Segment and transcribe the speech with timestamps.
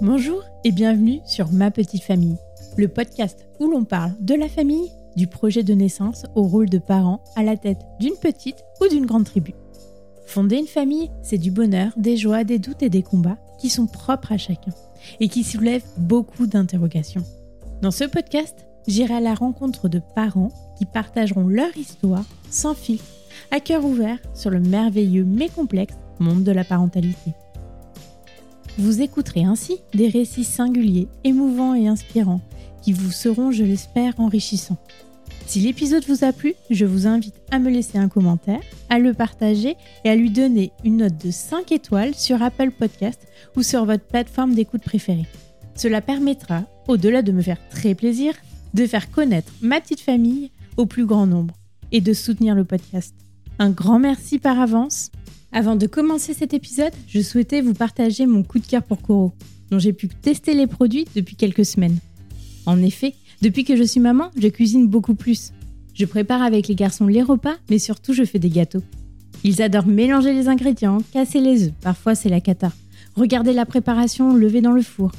[0.00, 2.36] Bonjour et bienvenue sur Ma Petite Famille,
[2.76, 6.78] le podcast où l'on parle de la famille, du projet de naissance au rôle de
[6.78, 9.54] parent à la tête d'une petite ou d'une grande tribu.
[10.24, 13.88] Fonder une famille, c'est du bonheur, des joies, des doutes et des combats qui sont
[13.88, 14.70] propres à chacun
[15.18, 17.24] et qui soulèvent beaucoup d'interrogations.
[17.82, 23.00] Dans ce podcast, j'irai à la rencontre de parents qui partageront leur histoire sans fil,
[23.50, 27.32] à cœur ouvert sur le merveilleux mais complexe monde de la parentalité.
[28.78, 32.40] Vous écouterez ainsi des récits singuliers, émouvants et inspirants
[32.80, 34.78] qui vous seront, je l'espère, enrichissants.
[35.46, 39.14] Si l'épisode vous a plu, je vous invite à me laisser un commentaire, à le
[39.14, 43.84] partager et à lui donner une note de 5 étoiles sur Apple Podcast ou sur
[43.84, 45.26] votre plateforme d'écoute préférée.
[45.74, 48.32] Cela permettra, au-delà de me faire très plaisir,
[48.74, 51.54] de faire connaître ma petite famille au plus grand nombre
[51.90, 53.14] et de soutenir le podcast.
[53.58, 55.10] Un grand merci par avance
[55.52, 59.32] avant de commencer cet épisode, je souhaitais vous partager mon coup de cœur pour Koro,
[59.70, 61.98] dont j'ai pu tester les produits depuis quelques semaines.
[62.66, 65.52] En effet, depuis que je suis maman, je cuisine beaucoup plus.
[65.94, 68.82] Je prépare avec les garçons les repas, mais surtout je fais des gâteaux.
[69.42, 72.72] Ils adorent mélanger les ingrédients, casser les œufs, parfois c'est la cata.
[73.16, 75.12] Regarder la préparation levée dans le four.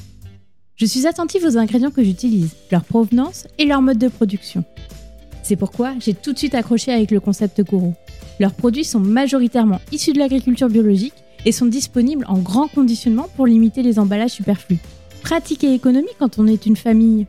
[0.75, 4.63] Je suis attentive aux ingrédients que j'utilise, leur provenance et leur mode de production.
[5.43, 7.95] C'est pourquoi j'ai tout de suite accroché avec le concept Koro.
[8.39, 11.13] Leurs produits sont majoritairement issus de l'agriculture biologique
[11.45, 14.79] et sont disponibles en grand conditionnement pour limiter les emballages superflus.
[15.21, 17.27] Pratique et économie quand on est une famille.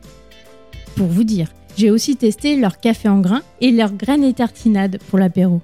[0.95, 4.99] Pour vous dire, j'ai aussi testé leur café en grains et leurs graines et tartinades
[5.09, 5.61] pour l'apéro.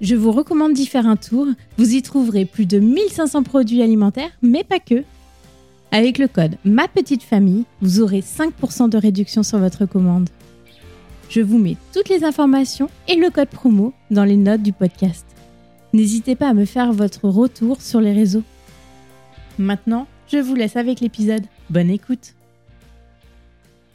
[0.00, 1.46] Je vous recommande d'y faire un tour,
[1.78, 5.04] vous y trouverez plus de 1500 produits alimentaires, mais pas que.
[5.92, 10.28] Avec le code Ma Petite Famille, vous aurez 5% de réduction sur votre commande.
[11.32, 15.24] Je vous mets toutes les informations et le code promo dans les notes du podcast.
[15.94, 18.42] N'hésitez pas à me faire votre retour sur les réseaux.
[19.58, 21.46] Maintenant, je vous laisse avec l'épisode.
[21.70, 22.34] Bonne écoute.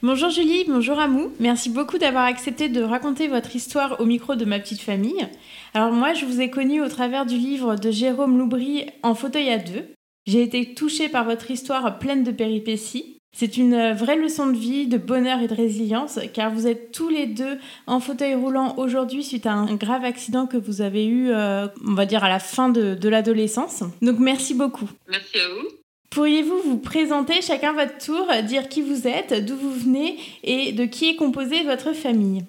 [0.02, 1.30] Bonjour Julie, bonjour Amou.
[1.40, 5.28] Merci beaucoup d'avoir accepté de raconter votre histoire au micro de ma petite famille.
[5.76, 9.52] Alors moi, je vous ai connu au travers du livre de Jérôme Loubry En fauteuil
[9.52, 9.86] à deux.
[10.26, 14.58] J'ai été touchée par votre histoire pleine de péripéties c'est une euh, vraie leçon de
[14.58, 18.76] vie, de bonheur et de résilience, car vous êtes tous les deux en fauteuil roulant
[18.78, 22.30] aujourd'hui suite à un grave accident que vous avez eu, euh, on va dire, à
[22.30, 23.84] la fin de, l'adolescence.
[24.02, 24.90] Donc merci beaucoup.
[25.08, 25.68] Merci à vous.
[26.10, 30.86] Pourriez-vous vous présenter chacun votre tour, dire qui vous êtes, d'où vous venez et de
[30.86, 32.44] qui est composée votre famille?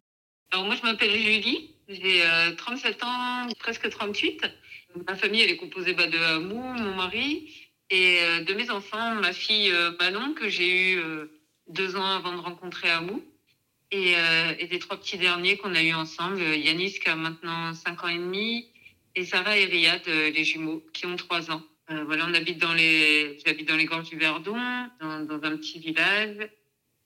[0.53, 2.23] Alors moi je m'appelle Julie, j'ai
[2.57, 4.43] 37 euh, ans, presque 38.
[5.07, 9.15] Ma famille elle est composée bah, de Amou, mon mari, et euh, de mes enfants,
[9.15, 11.27] ma fille euh, Manon, que j'ai eu euh,
[11.69, 13.25] deux ans avant de rencontrer Amou,
[13.91, 14.15] et,
[14.71, 18.19] des trois petits derniers qu'on a eu ensemble, Yanis qui a maintenant cinq ans et
[18.19, 18.69] demi,
[19.15, 21.63] et Sarah et Riyad, les jumeaux, qui ont trois ans.
[21.89, 24.59] voilà, on habite dans les, j'habite dans les gorges du Verdon,
[25.01, 26.51] dans, dans, un petit village,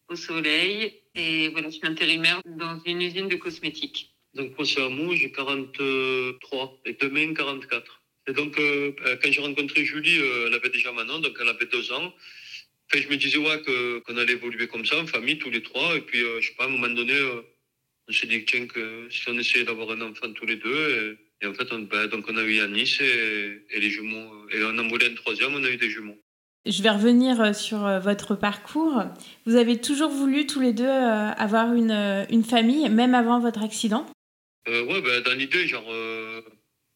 [0.09, 4.13] au soleil, et voilà, je suis intérimaire dans une usine de cosmétiques.
[4.35, 8.02] Donc moi c'est Amou, j'ai 43, et demain 44.
[8.29, 11.49] Et donc, euh, euh, quand j'ai rencontré Julie, euh, elle avait déjà Manon, donc elle
[11.49, 12.13] avait deux ans.
[12.87, 13.63] Enfin, je me disais ouais,
[14.07, 15.97] qu'on allait évoluer comme ça, en famille, tous les trois.
[15.97, 17.15] Et puis, je sais pas, à un moment donné,
[18.09, 21.19] on s'est dit tiens, que si on essayait d'avoir un enfant tous les deux.
[21.41, 24.47] Et, en fait, on, ben, donc on a eu Yanis et, et, les jumeaux.
[24.51, 26.19] Et on a voulu un troisième, on a eu des jumeaux.
[26.67, 29.03] Je vais revenir sur votre parcours.
[29.47, 34.07] Vous avez toujours voulu tous les deux avoir une, une famille, même avant votre accident?
[34.69, 35.91] Euh, Ouais, ben, dans l'idée, genre,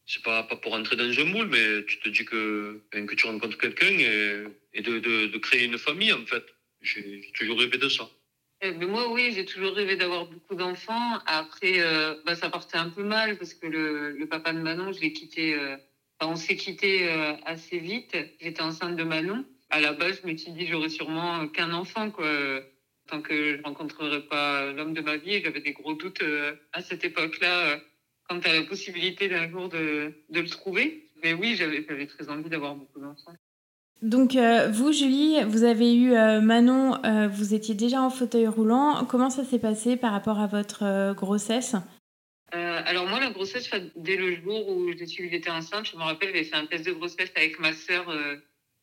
[0.07, 3.13] c'est pas, pas pour entrer dans un moule, mais tu te dis que, ben, que
[3.13, 6.45] tu rencontres quelqu'un et, et de, de, créer une famille, en fait.
[6.81, 8.09] J'ai toujours rêvé de ça.
[8.61, 11.19] Eh, mais moi, oui, j'ai toujours rêvé d'avoir beaucoup d'enfants.
[11.25, 14.93] Après, euh, bah, ça partait un peu mal parce que le, le papa de Manon,
[14.93, 15.53] je l'ai quitté.
[15.53, 15.75] Euh,
[16.21, 18.15] on s'est quitté euh, assez vite.
[18.39, 19.45] J'étais enceinte de Manon.
[19.69, 22.31] À la base, je me suis dit, j'aurais sûrement qu'un enfant, quoi.
[23.07, 26.23] Tant que je rencontrerai pas l'homme de ma vie, j'avais des gros doutes
[26.73, 27.79] à cette époque-là
[28.27, 31.09] quand tu as la possibilité d'un jour de, de, le trouver.
[31.23, 33.33] Mais oui, j'avais très envie d'avoir beaucoup d'enfants.
[34.01, 38.47] Donc euh, vous, Julie, vous avez eu euh, Manon, euh, vous étiez déjà en fauteuil
[38.47, 39.05] roulant.
[39.05, 41.75] Comment ça s'est passé par rapport à votre grossesse?
[42.51, 46.03] Alors moi, la grossesse, dès le jour où j'ai su que j'étais enceinte, je me
[46.03, 48.05] rappelle, j'avais fait un test de grossesse avec ma sœur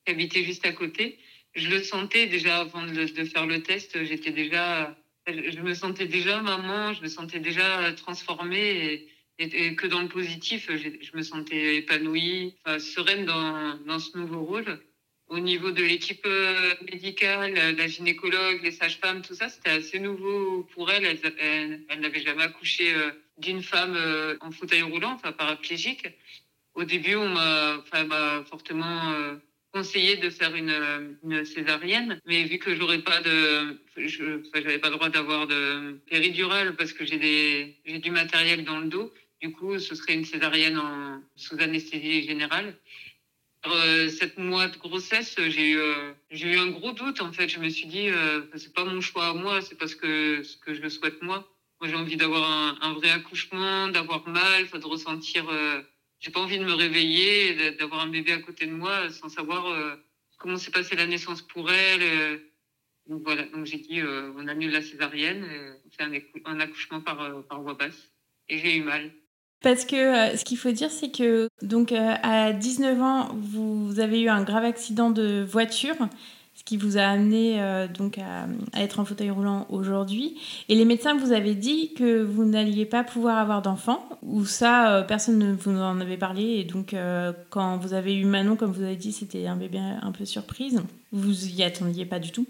[0.05, 1.19] qui habitait juste à côté.
[1.55, 4.95] Je le sentais déjà avant de, de faire le test, j'étais déjà,
[5.27, 8.93] je me sentais déjà maman, je me sentais déjà transformée.
[8.93, 9.09] Et,
[9.39, 14.81] et, que dans le positif, je me sentais épanouie, sereine dans, dans ce nouveau rôle.
[15.29, 20.69] Au niveau de l'équipe euh, médicale, la gynécologue, les sages-femmes, tout ça, c'était assez nouveau
[20.75, 21.19] pour elle.
[21.39, 26.07] Elle, n'avait jamais accouché euh, d'une femme euh, en fauteuil roulant, enfin paraplégique.
[26.75, 29.15] Au début, on m'a enfin, fortement
[29.73, 34.91] conseillé de faire une, une césarienne, mais vu que j'aurais pas de, je, j'avais pas
[34.91, 39.13] le droit d'avoir de péridurale parce que j'ai des, j'ai du matériel dans le dos.
[39.45, 42.75] Du coup, ce serait une césarienne en, sous anesthésie générale.
[43.67, 47.47] Euh, cette mois de grossesse, j'ai eu, euh, j'ai eu un gros doute en fait.
[47.51, 50.57] Je me suis dit, euh, c'est pas mon choix à moi, c'est parce que ce
[50.57, 51.47] que je le souhaite moi.
[51.79, 55.47] Moi, j'ai envie d'avoir un, un, vrai accouchement, d'avoir mal, de ressentir.
[55.51, 55.83] Euh,
[56.21, 59.99] j'ai pas envie de me réveiller, d'avoir un bébé à côté de moi sans savoir
[60.39, 62.41] comment s'est passée la naissance pour elle.
[63.07, 65.45] Donc voilà, donc j'ai dit, on annule la césarienne,
[65.85, 66.03] on fait
[66.47, 68.11] un, accouchement par, par basse,
[68.49, 69.13] et j'ai eu mal.
[69.65, 73.99] Parce que euh, ce qu'il faut dire, c'est que donc euh, à 19 ans, vous
[73.99, 75.95] avez eu un grave accident de voiture,
[76.55, 80.37] ce qui vous a amené euh, donc à, à, être en fauteuil roulant aujourd'hui.
[80.69, 85.03] Et les médecins vous avaient dit que vous n'alliez pas pouvoir avoir d'enfant, ou ça,
[85.09, 86.43] personne ne vous en avait parlé.
[86.43, 86.95] Et donc,
[87.49, 90.83] quand vous avez eu Manon, comme vous avez dit, c'était un bébé un peu surprise.
[91.11, 92.47] Vous y attendiez pas du tout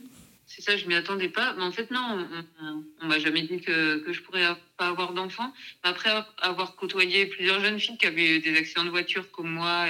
[0.47, 1.55] c'est ça, je m'y attendais pas.
[1.55, 2.27] Mais en fait, non,
[2.61, 4.47] on, on, m'a jamais dit que, que je pourrais
[4.77, 5.53] pas avoir d'enfant.
[5.83, 9.87] Après avoir côtoyé plusieurs jeunes filles qui avaient des accidents de voiture comme moi,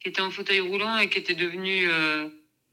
[0.00, 2.28] qui étaient en fauteuil roulant et qui étaient devenues euh,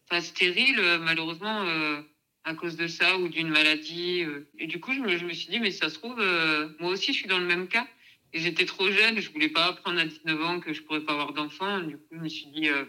[0.09, 2.01] pas stériles, malheureusement, euh,
[2.45, 4.23] à cause de ça ou d'une maladie.
[4.23, 4.47] Euh.
[4.57, 6.91] Et du coup, je me, je me, suis dit, mais ça se trouve, euh, moi
[6.91, 7.85] aussi, je suis dans le même cas.
[8.33, 11.13] Et j'étais trop jeune, je voulais pas apprendre à 19 ans que je pourrais pas
[11.13, 11.79] avoir d'enfant.
[11.79, 12.85] Du coup, je me suis dit, euh,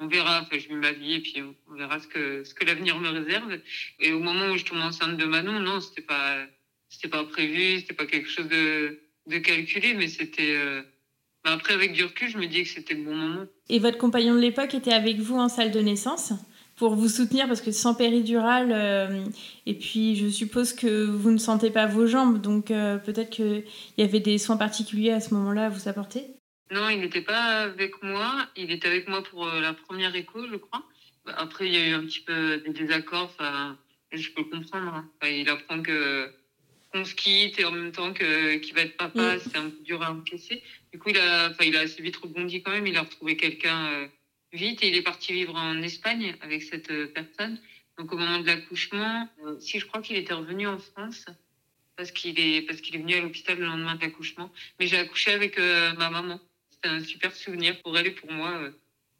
[0.00, 0.42] on verra.
[0.42, 3.58] Enfin, je ma vie et puis on verra ce que ce que l'avenir me réserve.
[4.00, 6.46] Et au moment où je tombe enceinte de Manon, non, c'était pas
[6.88, 10.82] c'était pas prévu, c'était pas quelque chose de de calculé, mais c'était euh...
[11.44, 13.44] ben après avec du recul, je me dis que c'était le bon moment.
[13.68, 16.32] Et votre compagnon de l'époque était avec vous en salle de naissance
[16.76, 19.24] pour vous soutenir parce que sans péridurale euh,
[19.66, 23.64] et puis je suppose que vous ne sentez pas vos jambes donc euh, peut-être qu'il
[23.98, 26.39] y avait des soins particuliers à ce moment-là à vous apporter?
[26.70, 28.48] Non, il n'était pas avec moi.
[28.56, 30.84] Il était avec moi pour euh, la première écho, je crois.
[31.26, 33.32] Après, il y a eu un petit peu des désaccords.
[33.38, 33.76] Enfin,
[34.12, 34.94] je peux comprendre.
[34.94, 35.10] Hein.
[35.20, 36.32] Enfin, il apprend que
[36.92, 39.40] qu'on se quitte et en même temps que qu'il va être papa, mmh.
[39.40, 40.62] c'est un peu dur à encaisser.
[40.92, 42.86] Du coup, il a, enfin, il a assez vite rebondi quand même.
[42.86, 44.08] Il a retrouvé quelqu'un euh,
[44.52, 47.58] vite et il est parti vivre en Espagne avec cette euh, personne.
[47.98, 51.26] Donc, au moment de l'accouchement, euh, si je crois qu'il était revenu en France
[51.96, 54.50] parce qu'il est parce qu'il est venu à l'hôpital le lendemain de l'accouchement.
[54.78, 56.40] Mais j'ai accouché avec ma maman
[56.82, 58.70] c'était un super souvenir pour elle et pour moi euh,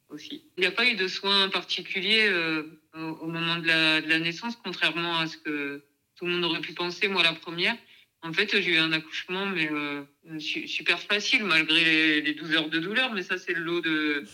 [0.08, 0.44] aussi.
[0.56, 2.62] Il n'y a pas eu de soins particuliers euh,
[2.94, 5.82] au, moment de la, naissance, contrairement à ce que
[6.16, 7.76] tout le monde aurait pu penser, moi la première.
[8.22, 10.02] En fait, j'ai eu un accouchement, mais euh,
[10.38, 14.24] super facile, malgré les, les 12 heures de douleur, mais ça, c'est le lot de,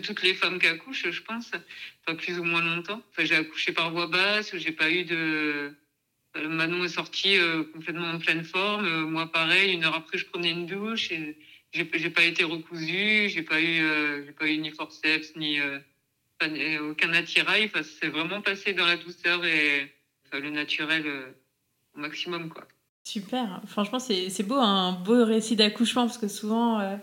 [0.00, 1.50] toutes les femmes qui accouchent, je pense,
[2.06, 3.02] enfin, plus ou moins longtemps.
[3.10, 5.72] Enfin, j'ai accouché par voie basse, j'ai pas eu de...
[6.34, 7.36] Manon est sortie
[7.74, 8.88] complètement en pleine forme.
[9.10, 11.10] Moi, pareil, une heure après, je prenais une douche
[11.72, 15.78] j'ai, pas été recousue, j'ai pas eu, euh, j'ai pas eu ni forceps ni euh,
[16.90, 17.66] aucun attirail.
[17.66, 19.92] Enfin, c'est vraiment passé dans la douceur et
[20.26, 21.30] enfin, le naturel euh,
[21.96, 22.66] au maximum, quoi.
[23.04, 23.60] Super.
[23.66, 27.00] Franchement, c'est, c'est beau, un beau récit d'accouchement parce que souvent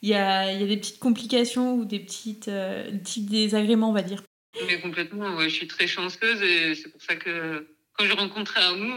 [0.00, 4.02] il y a, y, a, des petites complications ou des petites petits désagréments, on va
[4.02, 4.22] dire.
[4.68, 5.34] Mais complètement.
[5.34, 8.96] Ouais, je suis très chanceuse et c'est pour ça que quand je rencontrais Amou,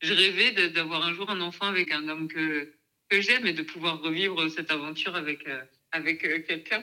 [0.00, 2.72] je rêvais d'avoir un jour un enfant avec un homme que
[3.12, 5.60] que j'aime et de pouvoir revivre cette aventure avec, euh,
[5.90, 6.82] avec euh, quelqu'un.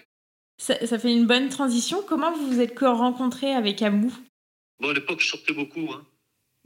[0.57, 2.03] Ça, ça, fait une bonne transition.
[2.07, 4.13] Comment vous vous êtes rencontrés avec Amou?
[4.79, 5.89] Bon, à l'époque, je sortais beaucoup.
[5.91, 6.05] Hein.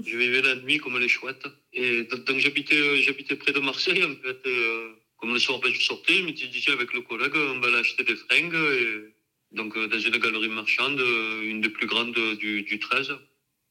[0.04, 1.48] Je vivais la nuit comme les chouettes.
[1.72, 4.40] Et donc, j'habitais, euh, j'habitais près de Marseille, en fait.
[4.46, 7.60] Et, euh, comme le soir, ben, je sortais, je m'étais dit, avec le collègue, on
[7.60, 8.56] va aller acheter des fringues.
[8.56, 9.16] Et,
[9.52, 11.00] donc, dans une galerie marchande,
[11.44, 13.14] une des plus grandes du, du 13.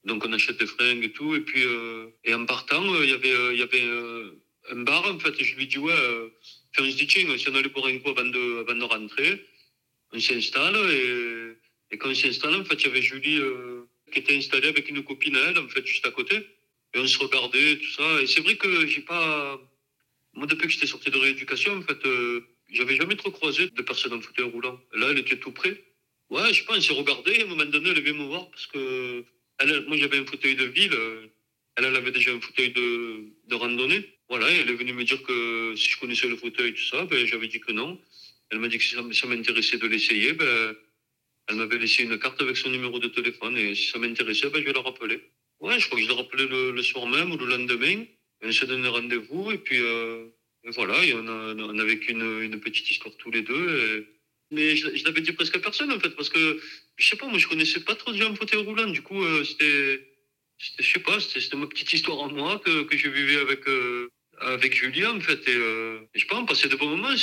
[0.04, 1.34] Donc, on achète des fringues et tout.
[1.34, 3.84] Et puis, euh, et en partant, il y avait, il y avait
[4.70, 6.28] un bar, en fait, je lui dis, ouais, euh,
[6.72, 9.44] faire un stitching, si on allait boire un coup avant de, avant de rentrer,
[10.12, 14.36] on s'installe, et, quand on s'installe, en fait, il y avait Julie euh, qui était
[14.36, 16.36] installée avec une copine à elle, en fait, juste à côté,
[16.94, 19.60] et on se regardait, tout ça, et c'est vrai que j'ai pas,
[20.34, 22.40] moi, depuis que j'étais sorti de rééducation, en fait, euh,
[22.70, 24.80] j'avais jamais trop croisé de personnes en fauteuil roulant.
[24.94, 25.84] Là, elle était tout près.
[26.30, 28.48] Ouais, je sais pas, on s'est regardé, à un moment donné, elle vient me voir,
[28.50, 29.24] parce que,
[29.58, 30.96] elle, moi, j'avais un fauteuil de ville,
[31.76, 34.08] elle, elle avait déjà un fauteuil de, de randonnée.
[34.32, 37.26] Voilà, elle est venue me dire que si je connaissais le fauteuil, tout ça, ben,
[37.26, 38.00] j'avais dit que non.
[38.48, 40.74] Elle m'a dit que si ça m'intéressait de l'essayer, ben,
[41.48, 44.62] elle m'avait laissé une carte avec son numéro de téléphone et si ça m'intéressait, ben,
[44.62, 45.20] je vais la rappeler.
[45.60, 48.06] Ouais, je crois que je l'ai rappelé le, soir même ou le lendemain.
[48.40, 50.24] On s'est donné rendez-vous et puis euh,
[50.64, 53.68] et voilà, et on, a, on a vécu une, petite histoire tous les deux.
[53.68, 54.06] Et...
[54.50, 56.58] Mais je, je l'avais dit presque à personne en fait, parce que
[56.96, 58.88] je sais pas, moi je connaissais pas trop gens en fauteuil roulant.
[58.88, 60.08] Du coup, euh, c'était,
[60.78, 63.68] je sais pas, c'était ma petite histoire en moi que, que je vivais avec.
[63.68, 64.08] Euh,
[64.40, 65.40] avec Julien, en fait.
[65.48, 67.14] Et, euh, et je pense, on passait de bons moments.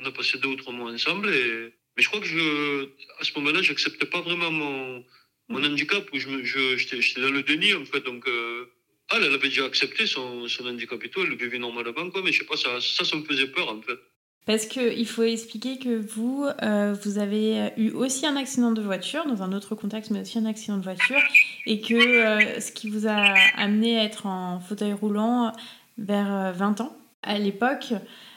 [0.00, 2.84] On a passé deux ou trois mois ensemble et, Mais je crois que je,
[3.20, 5.04] à ce moment-là, j'acceptais pas vraiment mon,
[5.48, 8.00] mon handicap, où je, me- je, j'étais, j'étais dans le déni, en fait.
[8.00, 8.64] Donc, euh,
[9.10, 12.22] ah, elle avait déjà accepté son, son handicap et tout, elle le vivait normalement, quoi.
[12.24, 13.98] Mais je sais pas, ça, ça, ça me faisait peur, en fait.
[14.46, 19.24] Parce qu'il faut expliquer que vous, euh, vous avez eu aussi un accident de voiture,
[19.26, 21.20] dans un autre contexte, mais aussi un accident de voiture,
[21.64, 25.52] et que euh, ce qui vous a amené à être en fauteuil roulant
[25.98, 27.94] vers euh, 20 ans, à l'époque,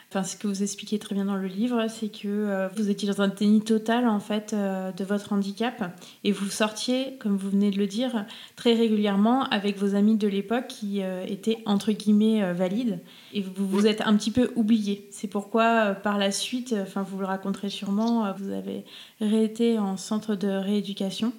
[0.09, 3.07] enfin ce que vous expliquez très bien dans le livre, c'est que euh, vous étiez
[3.09, 5.91] dans un déni total en fait euh, de votre handicap,
[6.23, 10.27] et vous sortiez, comme vous venez de le dire, très régulièrement avec vos amis de
[10.27, 12.99] l'époque qui euh, étaient entre guillemets euh, valides
[13.33, 15.07] et vous vous êtes un petit peu oublié.
[15.11, 18.85] C'est pourquoi euh, par la suite, euh, enfin vous le raconterez sûrement, euh, vous avez
[19.19, 21.33] réété en centre de rééducation.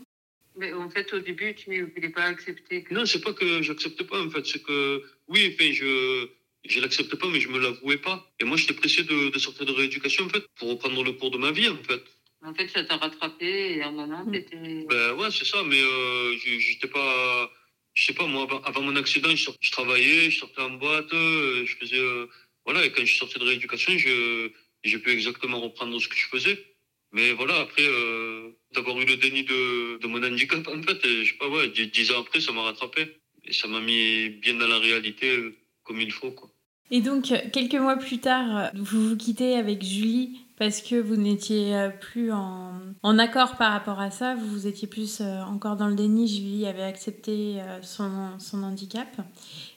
[0.59, 2.93] Mais en fait, au début, tu ne voulais pas accepter que.
[2.93, 4.45] Non, c'est pas que j'accepte pas, en fait.
[4.45, 6.27] C'est que, oui, enfin, je,
[6.67, 8.29] je l'accepte pas, mais je me l'avouais pas.
[8.41, 11.31] Et moi, j'étais pressé de, de sortir de rééducation, en fait, pour reprendre le cours
[11.31, 12.03] de ma vie, en fait.
[12.45, 14.85] En fait, ça t'a rattrapé et à un moment, t'étais.
[14.89, 17.51] Ben ouais, c'est ça, mais euh, je- j'étais pas.
[17.95, 20.71] Je sais pas, moi, avant, avant mon accident, je, sort- je travaillais, je sortais en
[20.71, 21.99] boîte, euh, je faisais.
[21.99, 22.27] euh,
[22.65, 24.51] voilà, et quand je sorti de rééducation, je,
[24.85, 26.65] j'ai pu exactement reprendre ce que je faisais.
[27.13, 31.25] Mais voilà, après, euh, d'avoir eu le déni de, de mon handicap, en fait, et
[31.25, 33.21] je sais pas, ouais, dix, ans après, ça m'a rattrapé.
[33.45, 36.51] Et ça m'a mis bien dans la réalité, euh, comme il faut, quoi.
[36.91, 40.97] Et donc, euh, quelques mois plus tard, euh, vous vous quittez avec Julie parce que
[40.97, 42.73] vous n'étiez plus en,
[43.03, 46.83] en accord par rapport à ça, vous étiez plus encore dans le déni, Julie avait
[46.83, 49.07] accepté son, son handicap.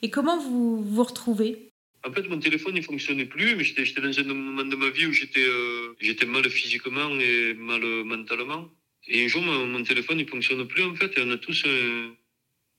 [0.01, 1.71] Et comment vous vous retrouvez?
[2.03, 5.05] En fait, mon téléphone, il fonctionnait plus, mais j'étais, dans un moment de ma vie
[5.05, 5.95] où j'étais, euh,
[6.27, 8.67] mal physiquement et mal mentalement.
[9.08, 11.65] Et un jour, mon, téléphone, il fonctionne plus, en fait, et on a tous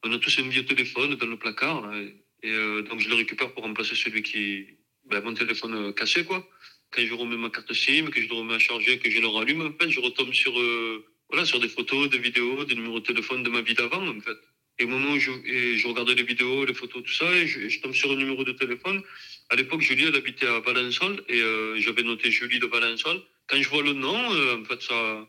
[0.05, 2.00] on a tous un vieux téléphone dans le placard, là,
[2.43, 4.67] et, euh, donc je le récupère pour remplacer celui qui,
[5.05, 6.47] ben, mon téléphone euh, cassé, quoi.
[6.91, 9.29] Quand je remets ma carte SIM, que je le remets à charger, que je le
[9.29, 13.00] rallume, en fait, je retombe sur, euh, voilà, sur des photos, des vidéos, des numéros
[13.00, 14.37] de téléphone de ma vie d'avant, en fait.
[14.79, 17.47] Et au moment où je, et je regardais les vidéos, les photos, tout ça, et
[17.47, 19.02] je, tombe sur un numéro de téléphone.
[19.50, 21.41] À l'époque, Julie, elle habitait à Valençol, et
[21.76, 23.23] j'avais noté Julie de Valençol.
[23.47, 25.29] Quand je vois le nom, en fait, ça,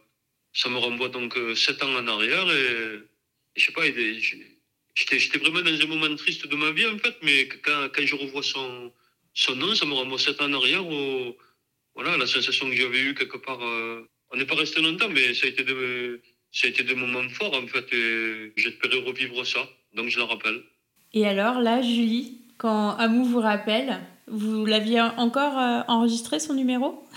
[0.54, 3.00] ça me renvoie donc euh, sept ans en arrière, et,
[3.56, 6.98] et je sais pas, j'étais j'étais vraiment dans un moment triste de ma vie, en
[7.00, 8.92] fait, mais quand, quand je revois son,
[9.34, 11.36] son nom, ça me renvoie sept ans en arrière, au,
[11.96, 13.62] voilà, la sensation que j'avais eue quelque part.
[13.64, 16.96] euh, on n'est pas resté longtemps, mais ça a été des, ça a été des
[16.96, 20.64] moments forts, en fait, et j'espérais revivre ça, donc je la rappelle.
[21.14, 27.08] Et alors là, Julie, quand Amou vous rappelle, vous l'aviez encore euh, enregistré son numéro?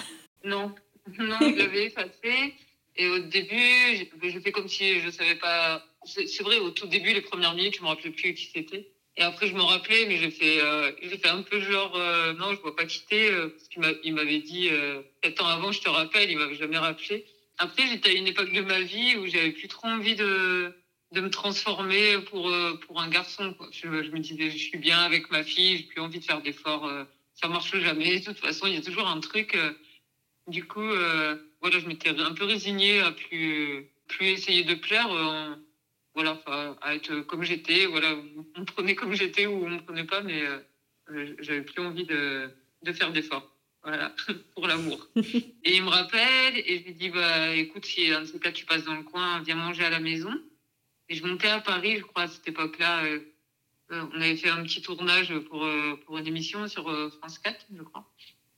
[0.44, 0.74] Non,
[1.18, 2.54] non, je l'avais effacé.
[2.96, 5.82] Et au début, j'ai fait comme si je savais pas.
[6.04, 8.86] C'est vrai, au tout début, les premières minutes, je me rappelais plus qui c'était.
[9.16, 12.32] Et après, je me rappelais, mais j'ai fait, euh, j'ai fait un peu genre, euh,
[12.34, 15.02] non, je vois pas quitter, euh, parce qu'il m'a- il m'avait dit, euh,
[15.40, 17.24] ans avant, je te rappelle, il m'avait jamais rappelé.
[17.58, 20.72] Après, j'étais à une époque de ma vie où j'avais plus trop envie de,
[21.12, 23.54] de me transformer pour, euh, pour un garçon.
[23.54, 23.68] Quoi.
[23.72, 26.42] Je, je me disais, je suis bien avec ma fille, j'ai plus envie de faire
[26.42, 28.20] d'efforts, euh, ça marche jamais.
[28.20, 29.54] De toute façon, il y a toujours un truc.
[29.54, 29.72] euh,
[30.48, 30.80] du coup,
[31.66, 35.56] voilà, je m'étais un peu résignée à plus, plus essayer de plaire, euh,
[36.14, 36.40] voilà,
[36.80, 37.86] à être comme j'étais.
[37.86, 38.14] Voilà,
[38.54, 40.60] on me prenait comme j'étais ou on me prenait pas, mais euh,
[41.10, 42.48] euh, j'avais plus envie de,
[42.84, 43.52] de faire d'efforts.
[43.82, 44.14] Voilà,
[44.54, 45.08] pour l'amour.
[45.16, 48.64] et il me rappelle et je lui dis, bah, écoute, si de ces cas tu
[48.64, 50.32] passes dans le coin, viens manger à la maison.
[51.08, 53.04] Et je montais à Paris, je crois, à cette époque-là.
[53.06, 53.20] euh,
[53.90, 55.68] on avait fait un petit tournage pour,
[56.04, 56.84] pour une émission sur
[57.18, 58.08] France 4, je crois.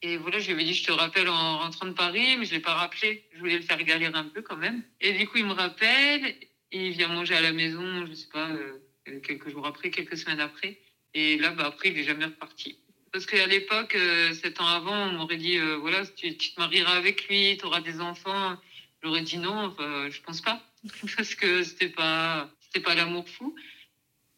[0.02, 2.52] Et voilà, je lui avais dit, je te rappelle en rentrant de Paris, mais je
[2.52, 3.24] l'ai pas rappelé.
[3.32, 4.82] Je voulais le faire galérer un peu quand même.
[5.00, 6.36] Et du coup, il me rappelle,
[6.70, 8.78] il vient manger à la maison, je sais pas, euh,
[9.20, 10.78] quelques jours après, quelques semaines après.
[11.14, 12.78] Et là, bah, après, il est jamais reparti.
[13.12, 16.92] Parce qu'à l'époque, euh, sept ans avant, on m'aurait dit, euh, voilà, tu, te marieras
[16.92, 18.56] avec lui, tu auras des enfants.
[19.02, 20.62] J'aurais dit non, enfin, je pense pas.
[21.16, 22.48] Parce que c'était pas,
[22.84, 23.56] pas l'amour fou.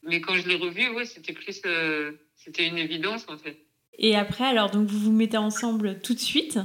[0.04, 1.60] Mais quand je l'ai revu, ouais, c'était plus,
[2.36, 3.58] c'était une évidence, en fait.
[3.98, 6.58] Et après, alors, donc vous vous mettez ensemble tout de suite.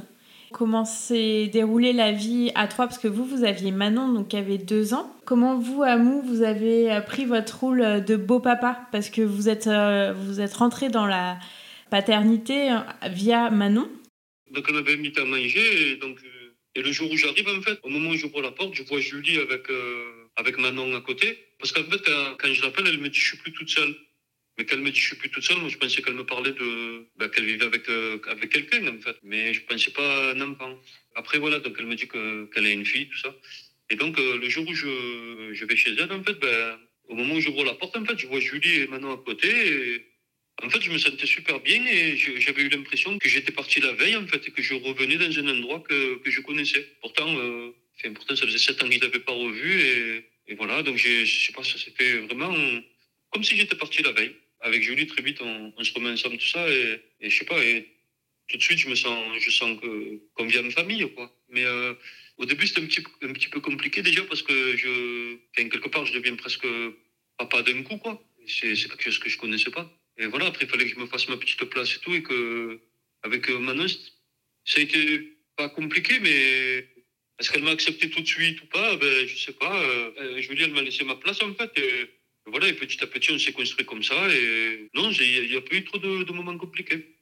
[0.51, 4.37] Comment s'est déroulée la vie à trois Parce que vous, vous aviez Manon, donc qui
[4.37, 5.13] avait deux ans.
[5.25, 8.87] Comment vous, Amou, vous avez pris votre rôle de beau papa?
[8.91, 11.37] Parce que vous êtes, euh, êtes rentré dans la
[11.89, 12.79] paternité euh,
[13.09, 13.89] via Manon.
[14.51, 17.61] Donc on avait mis à manger et donc euh, et le jour où j'arrive en
[17.61, 21.01] fait, au moment où j'ouvre la porte, je vois Julie avec euh, avec Manon à
[21.01, 21.37] côté.
[21.59, 23.95] Parce qu'en fait quand, quand je l'appelle, elle me dit je suis plus toute seule.
[24.57, 26.25] Mais quand elle me dit je suis plus toute seule, moi je pensais qu'elle me
[26.25, 29.17] parlait de bah, qu'elle vivait avec euh, avec quelqu'un en fait.
[29.23, 30.79] Mais je pensais pas à un enfant.
[31.15, 33.35] Après voilà donc elle me dit que qu'elle a une fille tout ça.
[33.89, 37.15] Et donc euh, le jour où je je vais chez elle en fait, ben, au
[37.15, 39.49] moment où j'ouvre la porte en fait, je vois Julie et Manon à côté.
[39.49, 40.05] Et,
[40.63, 43.91] En fait, je me sentais super bien et j'avais eu l'impression que j'étais parti la
[43.91, 46.83] veille, en fait, et que je revenais dans un endroit que, que je connaissais.
[47.01, 47.71] Pourtant, euh,
[48.01, 50.81] ça faisait sept ans que je l'avais pas revu et, et voilà.
[50.81, 52.53] Donc, je sais pas, ça s'est fait vraiment
[53.31, 54.33] comme si j'étais parti la veille.
[54.65, 57.63] Avec Julie, très vite, on, se remet ensemble, tout ça, et, et je sais pas,
[57.63, 57.87] et
[58.47, 61.31] tout de suite, je me sens, je sens que qu'on vient de famille, quoi.
[61.49, 61.93] Mais euh,
[62.37, 66.07] au début, c'était un petit, un petit peu compliqué déjà parce que je, quelque part,
[66.07, 66.67] je deviens presque
[67.37, 68.19] papa d'un coup, quoi.
[68.47, 69.87] C'est quelque chose que je connaissais pas.
[70.17, 72.23] Et voilà, après, il fallait que je me fasse ma petite place et tout, et
[72.23, 72.79] que,
[73.21, 73.87] avec euh, Manon,
[74.65, 76.87] ça a été pas compliqué, mais
[77.39, 78.95] est-ce qu'elle m'a accepté tout de suite ou pas?
[78.97, 79.79] Ben, je sais pas.
[79.79, 81.71] Euh, dire, elle m'a laissé ma place, en fait.
[82.47, 85.61] Voilà, et petit à petit, on s'est construit comme ça, et non, il n'y a,
[85.61, 87.15] pas eu trop de, de moments compliqués.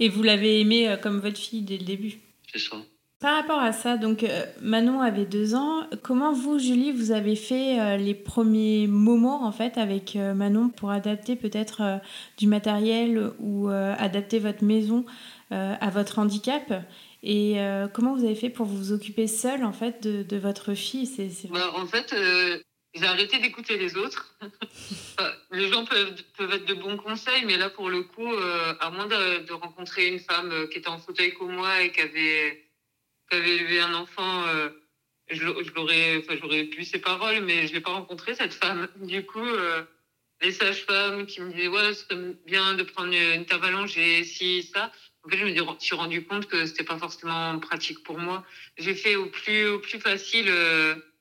[0.00, 2.14] Et vous l'avez aimé euh, comme votre fille dès le début?
[2.52, 2.76] C'est ça.
[3.20, 5.88] Par rapport à ça, donc euh, Manon avait deux ans.
[6.02, 10.90] Comment vous, Julie, vous avez fait euh, les premiers moments en fait avec Manon pour
[10.90, 12.00] adapter peut-être
[12.36, 15.06] du matériel ou adapter votre maison
[15.50, 16.84] à votre handicap?
[17.22, 17.56] Et
[17.94, 21.06] comment vous avez fait pour vous occuper seule en fait de, votre fille?
[21.06, 22.14] C'est, bah, En fait,
[22.94, 24.36] j'ai arrêté d'écouter les autres.
[25.50, 28.90] les gens peuvent, peuvent être de bons conseils, mais là, pour le coup, euh, à
[28.90, 32.00] moins de, de, rencontrer une femme euh, qui était en fauteuil comme moi et qui
[32.00, 32.64] avait,
[33.28, 34.68] qui avait élevé un enfant, euh,
[35.28, 38.88] je, je l'aurais, enfin, j'aurais pu ses paroles, mais je l'ai pas rencontré cette femme.
[39.00, 39.82] Du coup, euh,
[40.40, 44.92] les sages-femmes qui me disaient ouais, c'est bien de prendre une table allongée, si ça.
[45.24, 48.44] En fait, je me suis rendu compte que c'était pas forcément pratique pour moi.
[48.78, 50.52] J'ai fait au plus, au plus facile.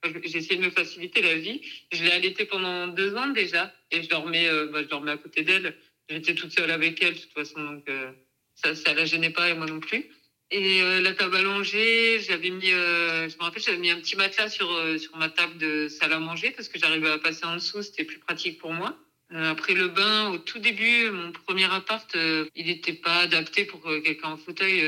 [0.03, 1.61] J'ai essayé de me faciliter la vie.
[1.91, 5.17] Je l'ai allaitée pendant deux ans déjà et je dormais, euh, bah, je dormais à
[5.17, 5.77] côté d'elle.
[6.09, 8.11] J'étais toute seule avec elle de toute façon, donc euh,
[8.55, 10.09] ça, ça la gênait pas et moi non plus.
[10.51, 14.49] Et euh, la table allongée, j'avais mis, je me rappelle, j'avais mis un petit matelas
[14.49, 14.67] sur
[14.99, 18.03] sur ma table de salle à manger parce que j'arrivais à passer en dessous, c'était
[18.03, 18.95] plus pratique pour moi.
[19.31, 22.15] après le bain, au tout début, mon premier appart,
[22.55, 24.83] il n'était pas adapté pour quelqu'un en fauteuil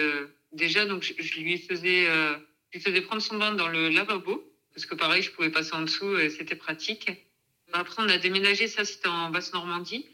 [0.51, 4.85] déjà, donc je lui faisais, je lui faisais prendre son bain dans le lavabo parce
[4.85, 7.09] que pareil, je pouvais passer en dessous et c'était pratique.
[7.71, 10.05] Après, on a déménagé, ça c'était en Basse-Normandie.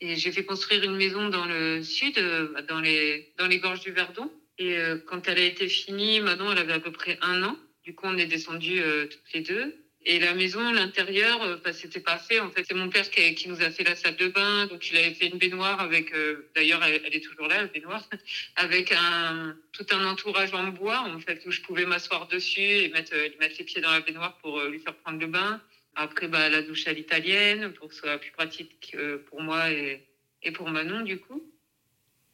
[0.00, 3.80] Et j'ai fait construire une maison dans le sud, euh, dans les, dans les gorges
[3.80, 4.30] du Verdon.
[4.58, 7.56] Et euh, quand elle a été finie, maintenant elle avait à peu près un an.
[7.84, 9.81] Du coup, on est descendus euh, toutes les deux.
[10.04, 12.40] Et la maison, l'intérieur, euh, bah, c'était pas fait.
[12.40, 14.66] En fait, c'est mon père qui, qui, nous a fait la salle de bain.
[14.66, 18.08] Donc, il avait fait une baignoire avec, euh, d'ailleurs, elle, est toujours là, la baignoire,
[18.56, 22.88] avec un, tout un entourage en bois, en fait, où je pouvais m'asseoir dessus et
[22.88, 25.60] mettre, euh, mettre les pieds dans la baignoire pour lui faire prendre le bain.
[25.94, 28.96] Après, bah, la douche à l'italienne pour que ce soit plus pratique
[29.28, 30.02] pour moi et,
[30.42, 31.48] et pour Manon, du coup.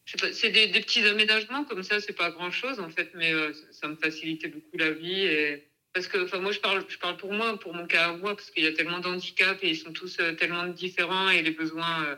[0.06, 3.30] C'est des, des, petits aménagements comme ça, c'est pas grand chose, en fait, mais
[3.72, 7.16] ça me facilitait beaucoup la vie et, parce que enfin moi je parle je parle
[7.16, 9.76] pour moi pour mon cas à moi parce qu'il y a tellement d'handicaps et ils
[9.76, 12.16] sont tous euh, tellement différents et les besoins euh,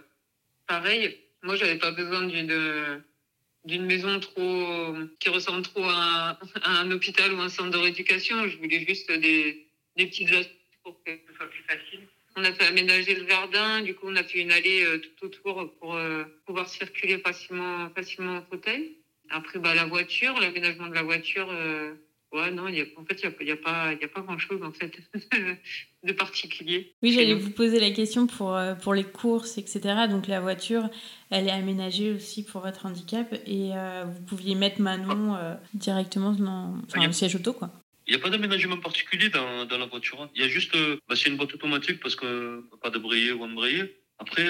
[0.66, 1.18] pareils.
[1.42, 3.02] Moi j'avais pas besoin d'une
[3.64, 8.48] d'une maison trop qui ressemble trop à un, hôpital ou un centre de rééducation.
[8.48, 12.00] Je voulais juste des des petites astuces pour que ce soit plus facile.
[12.36, 15.26] On a fait aménager le jardin du coup on a fait une allée euh, tout
[15.26, 15.98] autour pour
[16.46, 18.96] pouvoir circuler facilement facilement en fauteuil.
[19.30, 21.48] Après bah la voiture l'aménagement de la voiture
[22.32, 24.20] Ouais, non, y a, en fait, il n'y a, y a, pas, y a pas
[24.20, 24.92] grand-chose en fait,
[26.04, 26.94] de particulier.
[27.02, 30.06] Oui, j'allais vous poser la question pour, euh, pour les courses, etc.
[30.08, 30.88] Donc la voiture,
[31.30, 36.30] elle est aménagée aussi pour votre handicap et euh, vous pouviez mettre Manon euh, directement
[36.30, 37.72] dans enfin, le siège auto, quoi.
[38.06, 40.22] Il n'y a pas d'aménagement particulier dans, dans, la voiture.
[40.22, 40.30] Hein.
[40.36, 40.76] Il y a juste,
[41.08, 43.96] bah, c'est une boîte automatique parce que pas débrayer ou embrayer.
[44.18, 44.46] Après,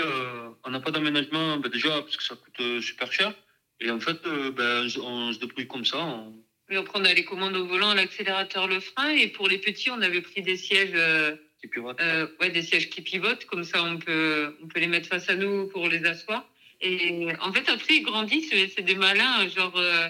[0.65, 3.35] on n'a pas d'aménagement, bah, déjà parce que ça coûte super cher.
[3.81, 4.19] Et en fait,
[4.57, 5.99] bah, on se débrouille comme ça.
[5.99, 6.33] On
[6.71, 9.11] et après, on a les commandes au volant, l'accélérateur, le frein.
[9.11, 12.01] Et pour les petits, on avait pris des sièges, euh, qui pivotent.
[12.01, 13.45] Euh, ouais, des sièges qui pivotent.
[13.47, 16.49] Comme ça, on peut, on peut les mettre face à nous pour les asseoir.
[16.81, 18.55] Et en fait, après, ils grandissent.
[18.75, 19.49] C'est des malins.
[19.49, 20.09] Genre, euh,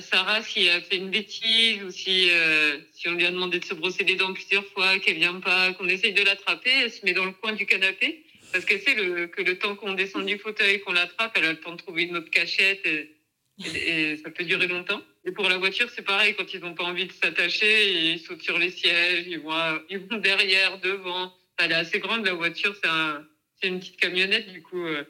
[0.00, 3.64] Sarah, si elle fait une bêtise ou si, euh, si on lui a demandé de
[3.64, 7.04] se brosser les dents plusieurs fois, qu'elle vient pas, qu'on essaye de l'attraper, elle se
[7.04, 8.24] met dans le coin du canapé.
[8.52, 11.52] Parce qu'elle sait le, que le temps qu'on descend du fauteuil, qu'on l'attrape, elle a
[11.52, 12.84] le temps de trouver une autre cachette.
[12.86, 13.16] Et,
[13.58, 15.02] et ça peut durer longtemps.
[15.26, 18.42] Et pour la voiture, c'est pareil, quand ils n'ont pas envie de s'attacher, ils sautent
[18.42, 19.52] sur les sièges, ils vont,
[19.90, 21.34] ils vont derrière, devant.
[21.58, 23.24] Elle est assez grande, la voiture, c'est un,
[23.64, 25.02] une petite camionnette, du coup, euh,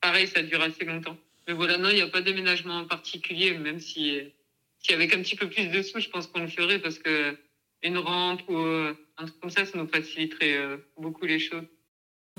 [0.00, 1.16] pareil, ça dure assez longtemps.
[1.46, 4.18] Mais voilà, non, il n'y a pas d'aménagement en particulier, même si,
[4.80, 7.36] si avec un petit peu plus de sous, je pense qu'on le ferait, parce que
[7.84, 11.64] une rampe ou euh, un truc comme ça, ça nous faciliterait euh, beaucoup les choses.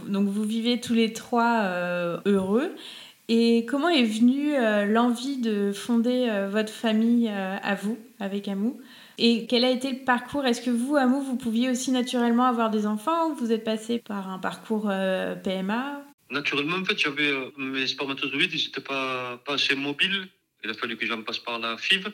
[0.06, 2.76] Donc vous vivez tous les trois heureux.
[3.34, 8.50] Et comment est venue euh, l'envie de fonder euh, votre famille euh, à vous, avec
[8.50, 8.82] Amou?
[9.18, 10.46] Et quel a été le parcours?
[10.46, 14.00] Est-ce que vous, Amou, vous pouviez aussi naturellement avoir des enfants ou vous êtes passé
[14.00, 14.92] par un parcours
[15.46, 20.28] PMA Naturellement, en fait, j'avais mes spermatozoïdes, ils n'étaient pas, assez mobiles.
[20.66, 22.08] Il a fallu que j'en passe par la FIV.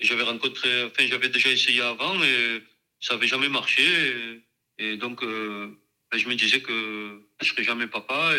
[0.00, 2.60] J'avais rencontré, enfin, j'avais déjà essayé avant et
[2.98, 3.84] ça n'avait jamais marché.
[4.78, 8.32] Et, donc, ben, je me disais que je serais jamais papa.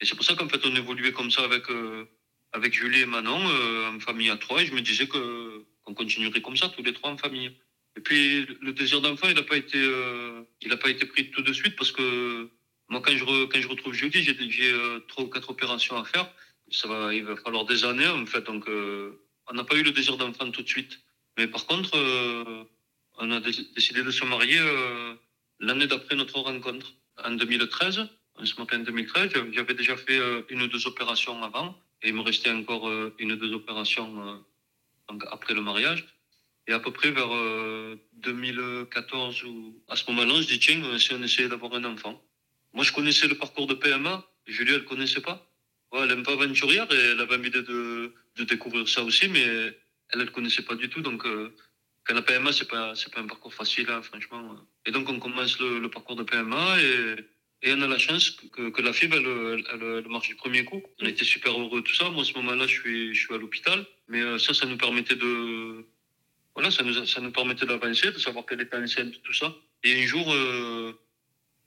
[0.00, 1.64] Et c'est pour ça qu'en fait, on évoluait comme ça avec,
[2.52, 3.40] avec Julie et Manon,
[3.94, 4.62] en famille à trois.
[4.62, 7.52] Et je me disais que qu'on continuerait comme ça, tous les trois en famille.
[7.96, 11.42] Et puis le désir d'enfant, il n'a pas été, euh, il pas été pris tout
[11.42, 12.48] de suite parce que
[12.88, 16.30] moi, quand je, quand je retrouve Julie, j'ai euh, trois ou quatre opérations à faire.
[16.70, 18.42] Ça va, il va falloir des années en fait.
[18.42, 21.00] Donc, euh, on n'a pas eu le désir d'enfant tout de suite.
[21.36, 21.96] Mais par contre,
[23.18, 24.60] on a décidé de se marier
[25.58, 26.92] l'année d'après notre rencontre,
[27.24, 28.08] en 2013.
[28.40, 29.32] On se marie en 2013.
[29.52, 31.78] J'avais déjà fait une ou deux opérations avant.
[32.02, 34.42] Et il me restait encore une ou deux opérations
[35.30, 36.06] après le mariage.
[36.66, 37.28] Et à peu près vers
[38.20, 42.22] 2014, ou à ce moment-là, je dis tiens, euh, si on essayait d'avoir un enfant.
[42.72, 44.24] Moi, je connaissais le parcours de PMA.
[44.46, 45.46] Julie, elle ne connaissait pas.
[45.92, 49.40] Ouais, elle n'aime pas aventurière et elle avait envie de, de, découvrir ça aussi, mais
[49.40, 51.00] elle ne le connaissait pas du tout.
[51.00, 51.52] Donc, euh,
[52.04, 54.56] quand la PMA, ce n'est pas, pas un parcours facile, hein, franchement.
[54.86, 57.16] Et donc, on commence le, parcours de PMA et,
[57.62, 60.82] et, on a la chance que, que la fille, elle, elle, marche du premier coup.
[61.00, 62.08] On a été super heureux, tout ça.
[62.10, 63.86] Moi, à ce moment-là, je suis, je suis à l'hôpital.
[64.08, 65.84] Mais euh, ça, ça nous permettait de,
[66.54, 69.54] voilà, ça nous, ça nous permettait d'avancer, de savoir qu'elle était enceinte, tout ça.
[69.84, 70.92] Et un jour, euh,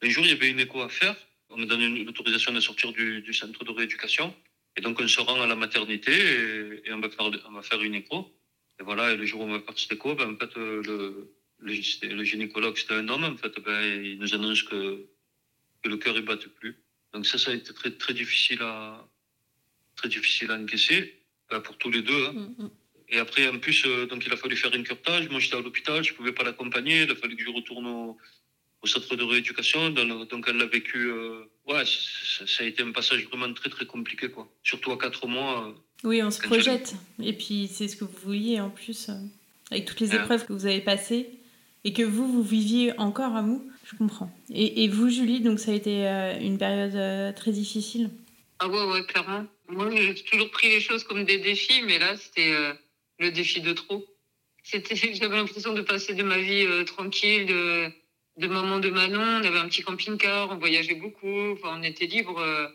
[0.01, 1.15] un jour, il y avait une écho à faire.
[1.49, 4.36] On a donné l'autorisation de sortir du, du, centre de rééducation.
[4.75, 7.62] Et donc, on se rend à la maternité et, et on, va faire, on va
[7.62, 8.32] faire une écho.
[8.79, 10.82] Et voilà, et le jour où on va faire cette écho, ben, en fait, euh,
[10.84, 15.06] le, le, le gynécologue, c'était un homme, en fait, ben, il nous annonce que,
[15.84, 16.78] que le cœur ne batte plus.
[17.13, 19.06] Donc ça, ça a été très, très, difficile, à,
[19.96, 22.26] très difficile à encaisser, ben, pour tous les deux.
[22.26, 22.34] Hein.
[22.34, 22.69] Mm, mm.
[23.10, 25.30] Et après, en plus, euh, donc il a fallu faire un curtage.
[25.30, 27.04] Moi, j'étais à l'hôpital, je ne pouvais pas l'accompagner.
[27.04, 28.17] Il a fallu que je retourne au,
[28.86, 29.91] centre de rééducation.
[29.91, 31.10] Donc, elle l'a vécu.
[31.10, 34.52] Euh, ouais, ça, a été un passage vraiment très, très compliqué, quoi.
[34.63, 35.67] Surtout à quatre mois.
[35.67, 36.96] Euh, oui, on se projette.
[37.22, 39.10] Et puis, c'est ce que vous vouliez en plus,
[39.72, 41.30] avec toutes les épreuves que vous avez passées
[41.84, 43.69] et que vous, vous viviez encore à vous.
[43.84, 44.32] Je comprends.
[44.50, 46.06] Et, et vous, Julie, donc ça a été
[46.41, 48.10] une période très difficile?
[48.60, 49.46] Ah ouais, ouais, clairement.
[49.67, 52.54] Moi, j'ai toujours pris les choses comme des défis, mais là, c'était
[53.19, 54.06] le défi de trop.
[54.63, 57.91] C'était, j'avais l'impression de passer de ma vie euh, tranquille, de,
[58.38, 59.19] de maman de Manon.
[59.19, 62.67] On avait un petit camping-car, on voyageait beaucoup, on était libre, euh,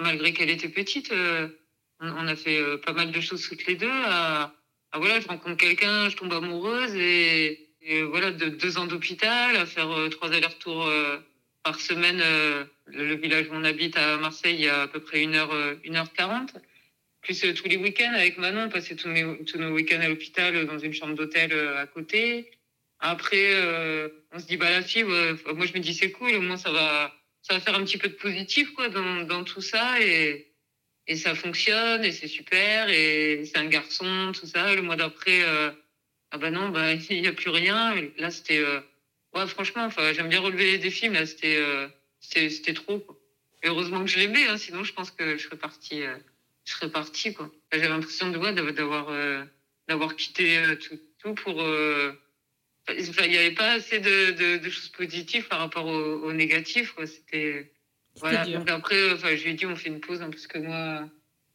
[0.00, 1.12] malgré qu'elle était petite.
[1.12, 1.48] Euh,
[2.00, 3.90] on, a fait pas mal de choses toutes les deux.
[3.90, 4.54] À,
[4.94, 7.67] voilà, je rencontre quelqu'un, je tombe amoureuse et,
[8.10, 10.90] voilà, de, deux ans d'hôpital, à faire trois allers-retours
[11.62, 12.22] par semaine.
[12.86, 15.52] Le, village où on habite à Marseille, il y a à peu près une heure,
[15.84, 16.54] une heure quarante
[17.28, 20.64] plus euh, tous les week-ends avec Manon, on passait tous, nos week-ends à l'hôpital euh,
[20.64, 22.50] dans une chambre d'hôtel euh, à côté.
[23.00, 23.54] Après,
[24.32, 26.72] on se dit, bah la fille, moi je me dis c'est cool, au moins ça
[26.72, 30.48] va, ça va faire un petit peu de positif quoi dans, dans tout ça et,
[31.06, 34.74] et ça fonctionne et c'est super et c'est un garçon, tout ça.
[34.74, 35.44] Le mois d'après,
[36.30, 37.94] ah bah non, bah il n'y a plus rien.
[38.18, 38.62] là c'était,
[39.34, 41.62] ouais franchement, enfin j'aime bien relever les défis, mais là c'était,
[42.20, 43.04] c'était, trop.
[43.64, 46.02] heureusement que je l'aimais, hein, sinon je pense que je serais partie
[46.68, 47.50] je serais partie quoi.
[47.72, 49.42] J'avais l'impression de d'avoir euh,
[49.88, 51.62] d'avoir quitté euh, tout, tout, pour.
[51.62, 52.12] Euh,
[52.90, 56.94] il n'y avait pas assez de, de, choses positives par rapport au, au négatif.
[57.04, 57.70] C'était
[58.16, 58.46] voilà.
[58.46, 61.08] Donc après, enfin, je lui ai dit on fait une pause hein, parce que moi,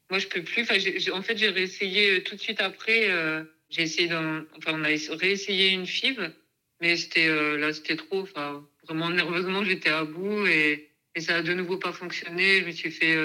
[0.10, 0.64] moi je peux plus.
[0.64, 0.76] Enfin,
[1.12, 3.10] en fait, j'ai réessayé tout de suite après.
[3.74, 6.32] J'ai essayé enfin, on a réessayé une FIV,
[6.80, 8.22] mais c'était là, c'était trop.
[8.22, 12.62] Enfin, vraiment nerveusement, j'étais à bout et, et ça a de nouveau pas fonctionné.
[12.62, 13.18] Je me suis fait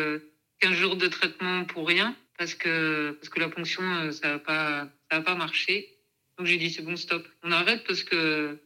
[0.60, 4.38] 15 jours de traitement pour rien parce que, parce que la ponction, euh, ça n'a
[4.38, 5.98] pas, ça pas marché.
[6.36, 7.26] Donc j'ai dit, c'est bon, stop.
[7.42, 8.58] On arrête parce que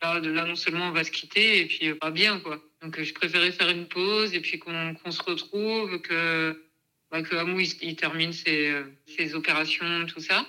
[0.00, 2.62] là, non seulement on va se quitter et puis pas bien, quoi.
[2.80, 6.64] Donc je préférais faire une pause et puis qu'on se retrouve, que,
[7.10, 8.72] bah, que Amou il, termine ses,
[9.06, 10.46] ses, opérations, tout ça.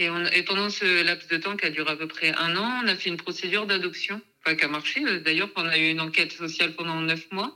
[0.00, 2.88] Et, pendant ce laps de temps qui a duré à peu près un an, on
[2.88, 5.02] a fait une procédure d'adoption, enfin qui a marché.
[5.20, 7.54] D'ailleurs, on a eu une enquête sociale pendant neuf mois.